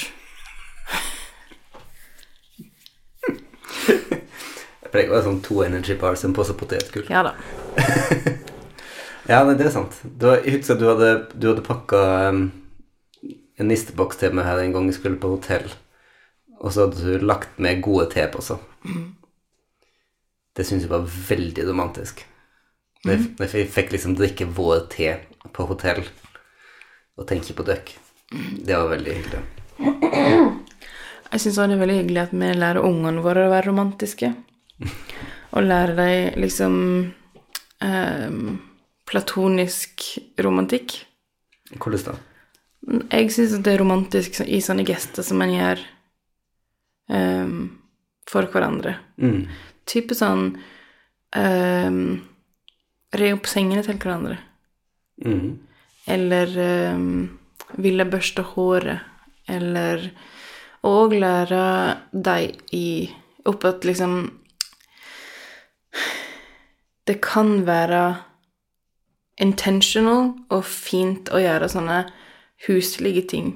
Jeg 3.89 4.91
pleier 4.93 5.13
å 5.13 5.19
ha 5.19 5.23
sånn 5.27 5.43
to 5.45 5.63
energy 5.65 5.97
bars 5.99 6.23
og 6.25 6.31
en 6.31 6.37
pose 6.37 6.57
potetgull. 6.59 7.07
Ja 7.11 7.25
da. 7.27 7.35
Ja, 9.25 9.39
nei, 9.41 9.55
det 9.57 9.71
er 9.71 9.73
sant. 9.73 9.97
Du, 10.05 10.27
jeg 10.29 10.59
husker 10.59 10.77
du 10.77 10.85
hadde, 10.85 11.11
du 11.33 11.47
hadde 11.49 11.65
pakka 11.65 12.01
um, 12.29 12.43
en 13.57 13.71
nisteboks 13.71 14.21
til 14.21 14.35
meg 14.37 14.45
her 14.45 14.61
en 14.61 14.75
gang 14.75 14.91
jeg 14.91 14.99
skulle 14.99 15.21
på 15.21 15.31
hotell, 15.33 15.71
og 16.61 16.75
så 16.75 16.85
hadde 16.85 17.01
du 17.01 17.25
lagt 17.25 17.57
med 17.57 17.81
gode 17.85 18.11
teposer. 18.13 18.61
Det 20.55 20.67
syns 20.69 20.85
jeg 20.85 20.93
var 20.93 21.09
veldig 21.09 21.65
romantisk. 21.71 22.21
Når 23.05 23.15
jeg, 23.15 23.31
når 23.39 23.57
jeg 23.57 23.73
fikk 23.73 23.97
liksom 23.97 24.17
drikke 24.17 24.49
vår 24.57 24.85
te 24.93 25.09
på 25.57 25.67
hotell 25.73 26.05
og 27.17 27.27
tenke 27.29 27.57
på 27.57 27.67
døkk. 27.67 27.97
Det 28.65 28.77
var 28.77 28.93
veldig 28.93 29.17
hyggelig. 29.19 30.61
Jeg 31.35 31.43
syns 31.43 31.57
det 31.59 31.65
er 31.75 31.81
veldig 31.81 31.97
hyggelig 31.99 32.21
at 32.23 32.33
vi 32.39 32.49
lærer 32.55 32.87
ungene 32.87 33.23
våre 33.25 33.49
å 33.49 33.51
være 33.51 33.67
romantiske. 33.67 34.29
Og 35.55 35.65
lærer 35.67 35.97
dem 35.99 36.37
liksom 36.45 36.77
eh, 37.83 38.37
platonisk 39.11 40.05
romantikk. 40.47 40.95
Hvordan 41.75 42.05
da? 42.07 42.15
Jeg 43.11 43.33
syns 43.35 43.57
det 43.67 43.73
er 43.73 43.83
romantisk 43.83 44.39
i 44.47 44.61
sånne 44.63 44.85
gester 44.87 45.27
som 45.27 45.41
man 45.43 45.51
gjør 45.51 45.83
eh, 47.19 47.57
for 48.31 48.51
hverandre. 48.53 48.95
Mm. 49.19 49.41
Type 49.91 50.15
sånn 50.15 50.53
eh, 51.35 51.99
Re 53.15 53.31
opp 53.35 53.47
sengene 53.47 53.83
til 53.87 53.99
hverandre. 53.99 54.39
Mm. 55.23 55.51
Eller 56.11 56.55
um, 56.95 57.05
ville 57.79 58.07
børste 58.11 58.43
håret. 58.55 59.03
Eller 59.47 60.09
Og 60.85 61.15
lære 61.17 61.65
deg 62.13 62.59
i 62.77 63.11
opp 63.49 63.65
at 63.65 63.85
liksom 63.85 64.41
Det 67.07 67.21
kan 67.21 67.67
være 67.67 68.17
intentional 69.41 70.31
og 70.49 70.65
fint 70.65 71.29
å 71.29 71.41
gjøre 71.43 71.69
sånne 71.69 71.99
huslige 72.67 73.25
ting. 73.29 73.51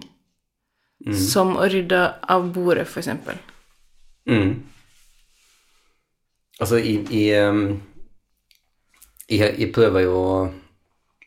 Som 1.14 1.54
å 1.56 1.68
rydde 1.70 2.00
av 2.28 2.50
bordet, 2.52 2.88
eksempel. 3.00 3.38
Mm. 4.28 4.66
Altså, 6.60 6.76
i, 6.76 6.98
i 7.14 7.22
um, 7.38 7.80
jeg, 9.28 9.54
jeg 9.58 9.72
prøver 9.72 10.04
jo 10.04 10.18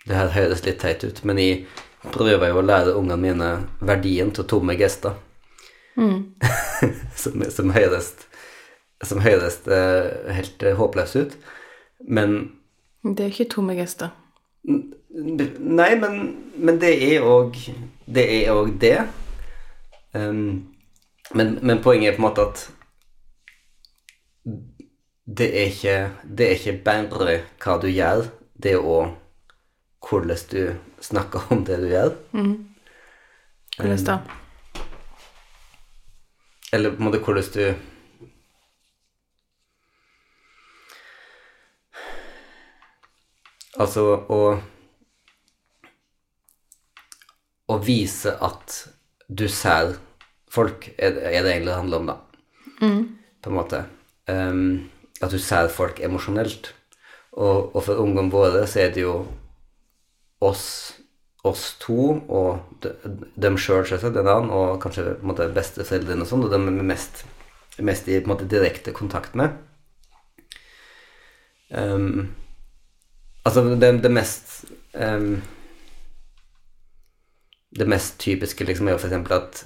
Det 0.05 0.17
her 0.17 0.33
høres 0.35 0.63
litt 0.65 0.79
teit 0.81 1.03
ut, 1.05 1.23
men 1.23 1.37
jeg 1.39 1.65
prøver 2.11 2.49
jo 2.49 2.59
å 2.59 2.65
lære 2.65 2.95
ungene 2.97 3.17
mine 3.21 3.49
verdien 3.79 4.31
til 4.33 4.47
tomme 4.49 4.73
gester. 4.77 5.13
som, 7.21 7.43
som 7.49 7.73
høres 7.75 8.13
Som 9.03 9.21
høyest 9.25 9.67
eh, 9.67 10.33
helt 10.35 10.61
håpløs 10.61 10.77
håpløst 10.77 11.15
ut. 11.15 11.37
Men 12.07 12.51
Det 13.01 13.25
er 13.25 13.31
ikke 13.33 13.49
tomme 13.49 13.73
gester. 13.77 14.11
Nei, 14.63 15.95
men, 15.97 16.19
men 16.55 16.77
det 16.81 16.91
er 17.01 17.25
òg 17.25 17.57
Det 18.05 18.25
er 18.35 18.51
også 18.51 18.77
det. 18.81 18.99
Um, 20.13 20.67
men, 21.33 21.57
men 21.61 21.81
poenget 21.81 22.11
er 22.11 22.17
på 22.17 22.21
en 22.21 22.27
måte 22.27 22.45
at 22.45 22.61
det 25.25 25.47
er 25.55 25.69
ikke 25.71 25.97
Det 26.37 26.45
er 26.45 26.57
ikke 26.59 26.83
bare 26.83 27.39
hva 27.63 27.77
du 27.81 27.87
gjør, 27.87 28.25
det 28.53 28.75
er 28.75 28.85
òg 28.85 29.17
hvordan 30.01 30.37
du 30.51 30.73
snakker 31.01 31.51
om 31.53 31.65
det 31.65 31.77
du 31.79 31.87
gjør. 31.87 32.15
Hvordan 33.77 34.05
da? 34.05 34.17
Eller 36.71 36.93
på 36.95 37.01
en 37.01 37.07
måte 37.09 37.19
hvordan 37.19 37.49
du 37.55 37.65
Altså 43.81 44.03
å 44.27 44.41
Å 47.71 47.77
vise 47.79 48.33
at 48.43 48.73
du 49.31 49.45
ser 49.47 49.93
folk, 50.51 50.89
er, 50.99 51.15
er 51.15 51.45
det 51.45 51.53
egentlig 51.53 51.69
det 51.69 51.77
handler 51.77 52.01
om, 52.01 52.09
da. 52.09 52.15
På 53.39 53.47
en 53.47 53.55
måte. 53.55 53.79
Um, 54.27 54.89
at 55.23 55.31
du 55.31 55.39
ser 55.39 55.69
folk 55.71 56.01
emosjonelt. 56.03 56.73
Og, 57.31 57.71
og 57.71 57.77
for 57.85 58.01
ungene 58.03 58.33
våre 58.33 58.65
så 58.67 58.81
er 58.83 58.91
det 58.91 59.05
jo 59.05 59.13
oss, 60.43 60.65
oss 61.47 61.75
to 61.81 62.21
og 62.29 62.81
de, 62.83 62.91
dem 63.41 63.57
sjøl, 63.57 63.85
selvsagt, 63.87 64.13
den 64.17 64.29
annen, 64.29 64.51
og 64.53 64.81
kanskje 64.83 65.07
på 65.15 65.23
en 65.23 65.31
måte 65.31 65.49
besteforeldrene 65.55 66.25
og 66.25 66.29
sånn, 66.29 66.45
og 66.45 66.53
dem 66.53 66.69
er 66.69 66.85
mest, 66.93 67.23
mest 67.81 68.09
i 68.11 68.19
måte 68.29 68.49
direkte 68.49 68.93
kontakt 68.93 69.37
med. 69.39 69.57
Um, 71.71 72.29
altså, 73.47 73.63
det, 73.79 73.93
det 74.03 74.09
mest 74.11 74.65
um, 74.91 75.37
Det 77.71 77.85
mest 77.87 78.17
typiske 78.19 78.65
liksom 78.67 78.89
er 78.89 78.97
jo 78.97 78.99
eksempel 79.07 79.37
at 79.37 79.61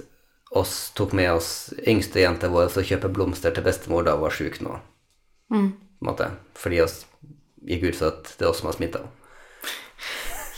oss 0.54 0.92
tok 0.94 1.16
med 1.18 1.32
oss 1.32 1.48
yngste 1.82 2.22
jenta 2.22 2.46
vår 2.52 2.68
for 2.70 2.84
å 2.84 2.86
kjøpe 2.86 3.10
blomster 3.10 3.50
til 3.50 3.66
bestemor 3.66 4.06
da 4.06 4.14
hun 4.14 4.22
var 4.22 4.36
sjuk 4.36 4.60
nå. 4.62 4.76
På 5.58 6.04
en 6.06 6.06
måte. 6.06 6.28
Fordi 6.54 6.78
oss 6.84 7.00
gikk 7.66 7.88
ut 7.88 7.98
fra 7.98 8.12
at 8.14 8.30
det 8.38 8.46
er 8.46 8.52
oss 8.52 8.62
som 8.62 8.70
har 8.70 8.78
smitta 8.78 9.02
henne. 9.02 9.25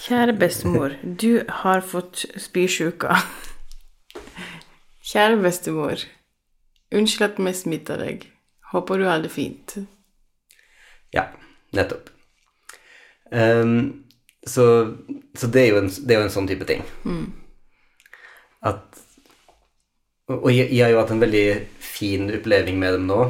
Kjære 0.08 0.32
bestemor, 0.40 0.94
du 1.04 1.42
har 1.48 1.82
fått 1.84 2.22
spysjuka. 2.40 3.18
Kjære 5.04 5.36
bestemor, 5.42 6.00
unnskyld 6.96 7.26
at 7.26 7.40
vi 7.44 7.52
smitta 7.52 7.98
deg. 8.00 8.24
Håper 8.72 9.02
du 9.02 9.04
har 9.04 9.20
det 9.20 9.28
fint. 9.34 9.74
Ja, 11.12 11.26
nettopp. 11.76 12.08
Um, 13.28 14.06
så 14.46 14.96
så 15.36 15.46
det, 15.52 15.66
er 15.66 15.76
en, 15.82 15.92
det 15.92 16.16
er 16.16 16.22
jo 16.22 16.28
en 16.30 16.32
sånn 16.32 16.48
type 16.48 16.64
ting. 16.64 16.86
At 18.64 19.04
Og 20.28 20.48
jeg, 20.52 20.72
jeg 20.72 20.86
har 20.86 20.94
jo 20.94 21.02
hatt 21.02 21.12
en 21.12 21.20
veldig 21.20 21.44
fin 21.84 22.32
oppleving 22.32 22.80
med 22.80 22.96
dem 22.96 23.06
nå. 23.12 23.20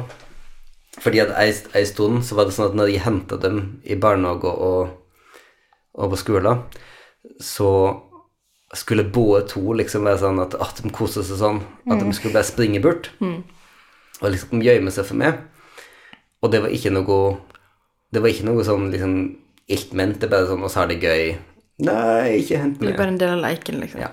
Fordi 0.99 1.19
at 1.23 1.35
ei, 1.39 1.51
ei 1.75 1.83
stund 1.87 2.23
så 2.27 2.39
var 2.39 2.47
det 2.47 2.55
sånn 2.55 2.71
at 2.71 2.79
når 2.79 2.93
jeg 2.93 3.03
henta 3.03 3.35
dem 3.39 3.61
i 3.83 3.99
barnehage 3.99 4.51
og, 4.51 4.95
og 5.99 6.13
på 6.13 6.19
skolen, 6.21 6.61
så 7.43 7.69
skulle 8.77 9.03
både 9.11 9.43
to 9.51 9.73
liksom 9.75 10.05
være 10.07 10.21
sånn 10.21 10.39
at, 10.43 10.53
at 10.61 10.79
de 10.85 10.91
koste 10.93 11.23
seg 11.25 11.39
sånn, 11.41 11.59
at 11.89 11.99
de 11.99 12.13
skulle 12.15 12.35
bare 12.37 12.47
springe 12.47 12.79
bort. 12.83 13.09
Og 13.19 14.27
liksom 14.31 14.61
gjemme 14.63 14.91
seg 14.93 15.07
for 15.09 15.19
meg. 15.19 15.39
Og 16.43 16.51
det 16.53 16.61
var 16.63 16.71
ikke 16.75 16.91
noe 16.95 17.37
Det 18.11 18.21
var 18.23 18.31
ikke 18.31 18.45
noe 18.47 18.63
sånn 18.63 18.85
liksom 18.93 19.15
ilt 19.69 19.91
ment. 19.93 20.19
Det 20.21 20.27
er 20.29 20.31
bare 20.31 20.47
sånn 20.49 20.63
Og 20.63 20.71
så 20.71 20.79
har 20.81 20.87
det 20.89 21.01
gøy. 21.03 21.33
Nei, 21.83 22.39
ikke 22.39 22.57
hent 22.61 22.79
Det 22.79 22.85
meg. 22.87 22.93
er 22.93 22.97
bare 22.97 23.11
en 23.13 23.19
del 23.19 23.33
av 23.35 23.41
leiken, 23.43 23.79
liksom. 23.83 23.99
Ja. 24.01 24.09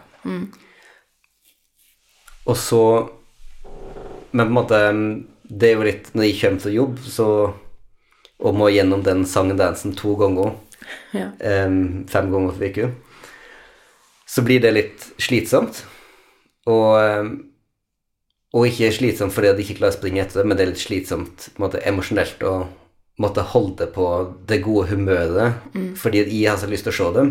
Og 2.47 2.57
så 2.59 2.81
Men 4.33 4.49
på 4.49 4.51
en 4.51 4.57
måte 4.59 4.81
Det 5.49 5.71
er 5.71 5.77
jo 5.79 5.87
litt 5.87 6.11
Når 6.15 6.27
jeg 6.29 6.41
kommer 6.43 6.61
til 6.67 6.77
jobb, 6.81 6.99
så 7.07 7.29
og 8.37 8.53
må 8.53 8.67
gjennom 8.69 9.01
den 9.01 9.23
sangdansen 9.25 9.95
to 9.97 10.11
ganger, 10.21 10.51
Ja. 11.15 11.31
fem 11.39 12.31
ganger 12.33 12.53
for 12.57 12.65
uka, 12.67 12.89
så 14.27 14.43
blir 14.45 14.61
det 14.61 14.73
litt 14.75 15.05
slitsomt. 15.23 15.85
Og, 16.67 17.37
og 18.57 18.67
ikke 18.67 18.91
slitsomt 18.95 19.33
fordi 19.35 19.53
jeg 19.53 19.63
ikke 19.65 19.79
klarer 19.81 19.95
å 19.95 19.99
springe 20.01 20.23
etter 20.25 20.41
det, 20.43 20.47
men 20.51 20.59
det 20.59 20.65
er 20.67 20.73
litt 20.73 20.83
slitsomt 20.83 21.49
måte, 21.63 21.79
emosjonelt 21.87 22.43
å 22.47 22.55
måtte 23.23 23.45
holde 23.55 23.87
på 23.95 24.07
det 24.51 24.59
gode 24.67 24.91
humøret 24.91 25.63
fordi 25.97 26.21
jeg 26.27 26.51
har 26.51 26.59
så 26.61 26.67
lyst 26.69 26.85
til 26.85 26.93
å 26.93 26.97
se 26.99 27.07
dem. 27.17 27.31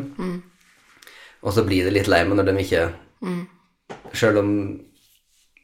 Og 1.46 1.54
så 1.54 1.62
blir 1.68 1.86
det 1.86 1.94
litt 1.94 2.08
lei 2.10 2.24
meg 2.26 2.40
når 2.40 2.48
de 2.50 2.56
ikke 2.64 2.86
Selv 4.18 4.40
om 4.42 4.50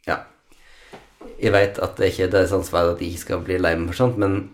Ja. 0.07 0.19
jeg 1.41 1.51
vet 1.53 1.79
at 1.79 1.95
det 1.97 2.11
ikke 2.11 2.23
er 2.27 2.31
deres 2.35 2.51
ansvar 2.53 2.91
at 2.91 2.99
de 2.99 3.07
ikke 3.09 3.23
skal 3.23 3.41
bli 3.41 3.57
lei 3.57 3.75
meg 3.75 3.87
for 3.89 3.97
sånt, 4.03 4.17
men 4.17 4.51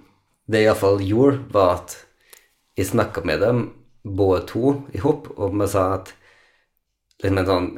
det 0.47 0.61
jeg 0.61 0.69
iallfall 0.69 1.01
gjorde, 1.03 1.41
var 1.51 1.73
at 1.81 1.97
jeg 2.77 2.89
snakka 2.91 3.23
med 3.25 3.41
dem, 3.41 3.61
både 4.03 4.45
to 4.47 4.73
i 4.95 5.01
hop, 5.03 5.31
og 5.35 5.55
vi 5.57 5.67
sa 5.69 5.89
at 5.97 6.13
liksom 7.23 7.39
en 7.41 7.49
sånn 7.51 7.69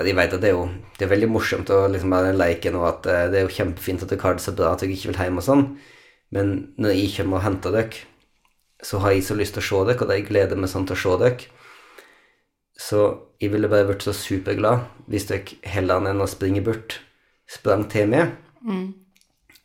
at 0.00 0.06
Jeg 0.08 0.16
vet 0.16 0.32
at 0.32 0.40
det 0.40 0.48
er 0.48 0.54
jo 0.56 0.68
det 0.96 1.04
er 1.04 1.10
veldig 1.10 1.28
morsomt 1.28 1.70
å 1.70 1.82
liksom 1.92 2.14
ha 2.16 2.22
den 2.24 2.38
leiken, 2.40 2.78
og 2.80 2.86
at 2.88 3.06
eh, 3.06 3.26
det 3.30 3.38
er 3.38 3.44
jo 3.44 3.56
kjempefint 3.58 4.02
at 4.02 4.10
dere 4.10 4.24
har 4.24 4.38
det 4.38 4.42
så 4.42 4.54
bra 4.56 4.70
at 4.72 4.80
dere 4.80 4.94
ikke 4.94 5.10
vil 5.10 5.18
hjem 5.20 5.38
og 5.42 5.44
sånn, 5.44 5.64
men 6.32 6.52
når 6.80 6.94
jeg 6.96 7.10
kommer 7.18 7.38
og 7.38 7.44
henter 7.44 7.74
dere, 7.76 8.00
så 8.82 8.98
har 9.04 9.12
jeg 9.12 9.26
så 9.26 9.36
lyst 9.38 9.54
til 9.54 9.62
å 9.62 9.66
se 9.68 9.82
dere, 9.92 10.06
og 10.06 10.14
jeg 10.16 10.26
gleder 10.30 10.58
meg 10.58 10.72
sånn 10.72 10.86
til 10.88 10.96
å 10.96 11.02
se 11.02 11.18
dere. 11.20 11.50
Så 12.82 13.02
jeg 13.38 13.52
ville 13.52 13.68
bare 13.70 13.86
vært 13.90 14.02
så 14.06 14.14
superglad 14.16 14.88
hvis 15.12 15.28
dere 15.28 15.60
heller 15.74 16.08
enn 16.10 16.24
å 16.24 16.30
springe 16.30 16.64
bort, 16.64 16.98
sprang 17.46 17.84
til 17.92 18.08
meg. 18.10 18.32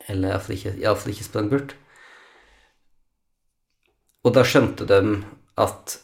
Eller 0.08 0.36
iallfall 0.36 0.58
ikke, 0.58 0.76
ikke 1.16 1.26
sprang 1.26 1.48
bort. 1.50 1.74
Og 4.28 4.34
da 4.36 4.44
skjønte 4.44 4.84
de 4.88 5.00
at 5.58 5.96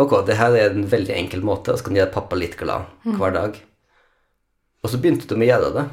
Ok, 0.00 0.14
det 0.26 0.38
her 0.38 0.54
er 0.56 0.72
en 0.72 0.86
veldig 0.88 1.12
enkel 1.14 1.42
måte, 1.44 1.70
og 1.70 1.78
så 1.78 1.86
kan 1.86 1.98
gjøre 1.98 2.14
pappa 2.14 2.36
litt 2.40 2.56
glad 2.58 2.88
hver 3.20 3.34
dag. 3.34 3.58
Og 4.82 4.90
så 4.90 4.98
begynte 4.98 5.28
de 5.28 5.36
å 5.36 5.46
gjøre 5.46 5.68
det. 5.76 5.84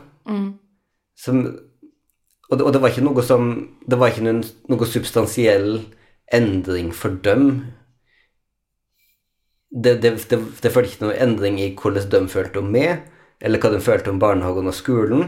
Som, 1.20 1.42
og, 2.48 2.54
det 2.56 2.64
og 2.64 2.72
det 2.74 2.82
var 2.82 2.94
ikke 2.94 3.04
noe 3.04 3.24
som 3.28 3.50
Det 3.84 3.98
var 4.00 4.14
ikke 4.14 4.24
noen, 4.24 4.40
noe 4.72 4.88
substansiell 4.88 5.84
endring 6.32 6.94
for 6.96 7.20
dem. 7.28 7.46
Det, 9.70 10.00
det, 10.02 10.16
det, 10.32 10.40
det 10.64 10.72
følte 10.74 10.96
ikke 10.96 11.06
noen 11.10 11.22
endring 11.28 11.60
i 11.62 11.70
hvordan 11.76 12.10
de 12.10 12.24
følte 12.32 12.64
om 12.64 12.72
meg, 12.74 13.04
eller 13.44 13.62
hva 13.62 13.74
de 13.76 13.84
følte 13.84 14.14
om 14.14 14.22
barnehagen 14.22 14.72
og 14.72 14.78
skolen. 14.80 15.28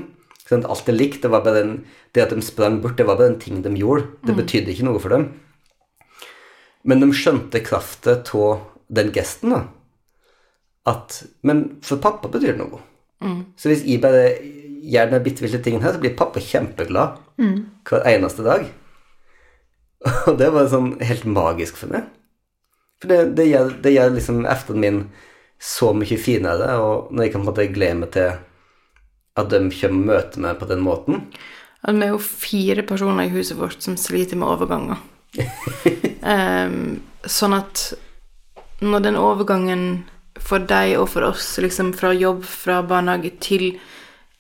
Sånn, 0.52 0.66
alt 0.68 0.90
er 0.92 0.98
likt. 0.98 1.22
Det, 1.24 1.32
var 1.32 1.46
bare 1.46 1.62
den, 1.62 1.74
det 2.12 2.26
at 2.26 2.34
de 2.36 2.44
sprang 2.44 2.82
bort, 2.84 2.98
det 3.00 3.08
var 3.08 3.20
bare 3.20 3.34
en 3.34 3.40
ting 3.40 3.62
de 3.64 3.72
gjorde. 3.80 4.10
Det 4.28 4.36
betydde 4.36 4.74
ikke 4.74 4.88
noe 4.90 5.00
for 5.00 5.16
dem. 5.16 5.30
Men 6.84 7.04
de 7.04 7.12
skjønte 7.16 7.62
krafta 7.64 8.18
av 8.20 8.66
den 8.92 9.14
gesten, 9.16 9.56
da. 9.56 9.62
At 10.90 11.22
Men 11.46 11.78
for 11.86 12.02
pappa 12.02 12.28
betyr 12.32 12.56
det 12.56 12.64
noe. 12.64 12.82
Så 13.56 13.70
hvis 13.70 13.86
jeg 13.86 14.02
bare 14.02 14.34
gjør 14.82 15.12
den 15.12 15.24
bitte 15.24 15.46
lille 15.46 15.62
tingen 15.62 15.84
her, 15.86 15.94
så 15.94 16.02
blir 16.02 16.18
pappa 16.18 16.42
kjempeglad 16.42 17.20
hver 17.88 18.08
eneste 18.10 18.44
dag. 18.46 18.66
Og 20.28 20.38
det 20.42 20.50
var 20.52 20.72
sånn 20.72 20.96
helt 21.06 21.28
magisk 21.30 21.78
for 21.78 21.94
meg. 21.94 22.10
For 23.02 23.12
det, 23.12 23.36
det, 23.38 23.48
gjør, 23.50 23.76
det 23.82 23.94
gjør 23.94 24.16
liksom 24.18 24.46
efteren 24.50 24.82
min 24.82 25.04
så 25.62 25.92
mye 25.94 26.18
finere, 26.18 26.74
og 26.82 27.12
når 27.14 27.28
jeg 27.28 27.32
kan 27.32 27.44
på 27.44 27.46
en 27.46 27.50
måte 27.52 27.66
glede 27.70 27.98
meg 28.00 28.10
til 28.16 28.32
at 29.40 29.50
de 29.50 29.60
kommer 29.72 30.02
og 30.02 30.08
møter 30.12 30.44
meg 30.44 30.60
på 30.60 30.68
den 30.70 30.82
måten. 30.84 31.22
At 31.84 31.96
vi 31.98 32.06
er 32.06 32.14
jo 32.14 32.20
fire 32.22 32.84
personer 32.86 33.26
i 33.26 33.34
huset 33.34 33.58
vårt 33.58 33.82
som 33.82 33.96
sliter 33.98 34.38
med 34.38 34.48
overganger. 34.52 35.00
um, 36.22 37.00
sånn 37.26 37.56
at 37.58 37.94
når 38.82 39.04
den 39.06 39.18
overgangen 39.20 39.86
for 40.42 40.60
deg 40.66 40.96
og 40.98 41.08
for 41.14 41.28
oss, 41.30 41.54
liksom 41.62 41.94
fra 41.94 42.12
jobb, 42.18 42.44
fra 42.48 42.82
barnehage 42.86 43.36
til 43.44 43.68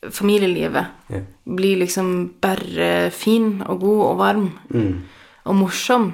familielivet, 0.01 0.87
Ja. 1.13 1.19
blir 1.45 1.77
liksom 1.77 2.33
bare 2.41 3.11
fin 3.13 3.61
og 3.69 3.79
god 3.83 4.01
og 4.07 4.17
varm 4.17 4.47
og 5.45 5.55
morsom, 5.55 6.07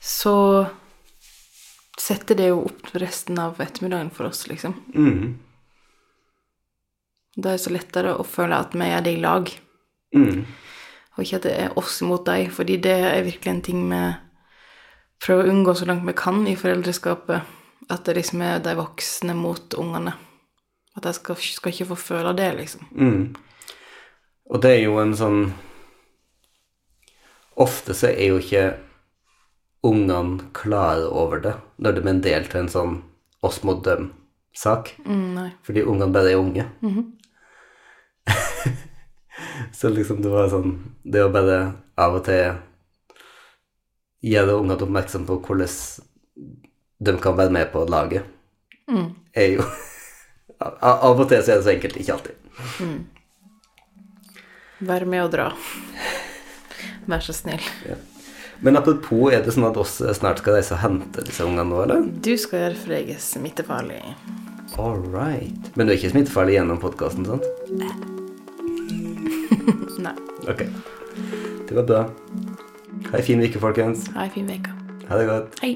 så 0.00 0.66
setter 1.98 2.36
det 2.38 2.48
jo 2.48 2.62
opp 2.68 2.94
resten 3.00 3.38
av 3.38 3.60
ettermiddagen 3.60 4.10
for 4.14 4.28
oss, 4.30 4.46
liksom. 4.48 4.74
Mm. 4.94 5.36
Da 7.36 7.52
er 7.52 7.58
det 7.58 7.64
så 7.66 7.72
lettere 7.74 8.14
å 8.16 8.24
føle 8.24 8.56
at 8.56 8.74
vi 8.76 8.88
er 8.88 9.02
det 9.04 9.16
i 9.16 9.20
lag. 9.20 9.50
Mm. 10.16 10.46
Og 11.16 11.24
ikke 11.24 11.40
at 11.40 11.48
det 11.48 11.56
er 11.56 11.76
oss 11.80 11.98
mot 12.04 12.24
deg, 12.24 12.48
fordi 12.52 12.78
det 12.84 12.96
er 12.96 13.26
virkelig 13.26 13.52
en 13.52 13.64
ting 13.64 13.82
vi 13.90 14.02
prøver 15.24 15.46
å 15.46 15.52
unngå 15.52 15.74
så 15.76 15.88
langt 15.88 16.06
vi 16.08 16.16
kan 16.16 16.42
i 16.48 16.56
foreldreskapet. 16.56 17.52
At 17.92 18.08
det 18.08 18.16
liksom 18.18 18.42
er 18.42 18.62
de 18.64 18.74
voksne 18.76 19.36
mot 19.36 19.76
ungene. 19.78 20.16
At 20.96 21.04
de 21.04 21.12
skal, 21.16 21.36
skal 21.36 21.72
ikke 21.72 21.90
få 21.92 21.98
føle 22.00 22.32
det, 22.36 22.48
liksom. 22.56 22.88
Mm. 22.96 23.36
Og 24.48 24.62
det 24.62 24.72
er 24.72 24.84
jo 24.86 24.98
en 25.02 25.16
sånn 25.18 25.40
Ofte 27.56 27.94
så 27.96 28.10
er 28.10 28.34
jo 28.34 28.40
ikke 28.42 28.66
ungene 29.86 30.50
klare 30.52 31.06
over 31.08 31.40
det 31.40 31.54
når 31.80 31.94
de 31.96 32.02
er 32.02 32.10
en 32.10 32.18
del 32.26 32.48
til 32.52 32.60
en 32.60 32.68
sånn 32.68 32.98
oss 33.46 33.62
mot 33.64 33.80
dem-sak. 33.86 34.90
Mm. 35.06 35.54
Fordi 35.64 35.84
ungene 35.88 36.12
bare 36.12 36.34
er 36.34 36.40
unge. 36.42 36.66
Så 39.76 39.90
liksom 39.92 40.22
det 40.24 40.30
var 40.32 40.48
sånn 40.48 40.72
Det 41.04 41.20
å 41.24 41.32
bare 41.32 41.58
av 42.00 42.16
og 42.16 42.24
til 42.24 42.56
gjøre 44.26 44.56
ungene 44.56 44.78
oppmerksom 44.86 45.26
på 45.28 45.36
hvordan 45.44 45.74
de 47.06 47.12
kan 47.20 47.36
være 47.36 47.52
med 47.52 47.68
på 47.74 47.84
laget, 47.92 48.24
er 49.36 49.58
jo 49.58 49.66
Av 50.80 51.12
og 51.20 51.26
til 51.28 51.42
så 51.44 51.52
er 51.52 51.60
det 51.60 51.66
så 51.66 51.72
enkelt, 51.74 51.98
ikke 52.00 52.14
alltid. 52.14 52.36
Vær 54.88 55.04
med 55.04 55.26
og 55.26 55.30
dra. 55.34 55.50
Vær 57.04 57.24
så 57.26 57.36
snill. 57.36 57.60
Ja. 57.84 57.98
Men 58.64 58.80
apropos, 58.80 59.28
er 59.36 59.44
det 59.44 59.52
sånn 59.52 59.68
at 59.68 59.76
oss 59.76 59.98
snart 60.16 60.40
skal 60.40 60.56
reise 60.56 60.72
og 60.78 60.80
hente 60.80 61.26
disse 61.28 61.44
ungene 61.44 61.68
nå, 61.68 61.82
eller? 61.84 62.08
Du 62.24 62.32
skal 62.40 62.64
gjøre 62.64 62.80
for 62.80 62.96
deg 62.96 63.12
smittefarlig. 63.20 64.00
All 64.80 65.04
right. 65.12 65.72
Men 65.76 65.84
du 65.84 65.92
er 65.92 66.00
ikke 66.00 66.14
smittefarlig 66.16 66.56
gjennom 66.56 66.80
podkasten, 66.80 67.28
sant? 67.28 67.44
Nei. 67.76 67.92
Ok. 70.52 70.62
Det 71.68 71.76
var 71.76 71.82
bra. 71.82 72.02
Ha 73.10 73.18
ei 73.18 73.22
fin 73.26 73.42
uke, 73.42 73.58
folkens. 73.60 74.06
Ha 74.14 74.24
ei 74.28 74.30
fin 74.34 74.50
uke. 74.50 74.70
Ha 75.08 75.18
det 75.18 75.26
godt. 75.26 75.60
Hei. 75.62 75.74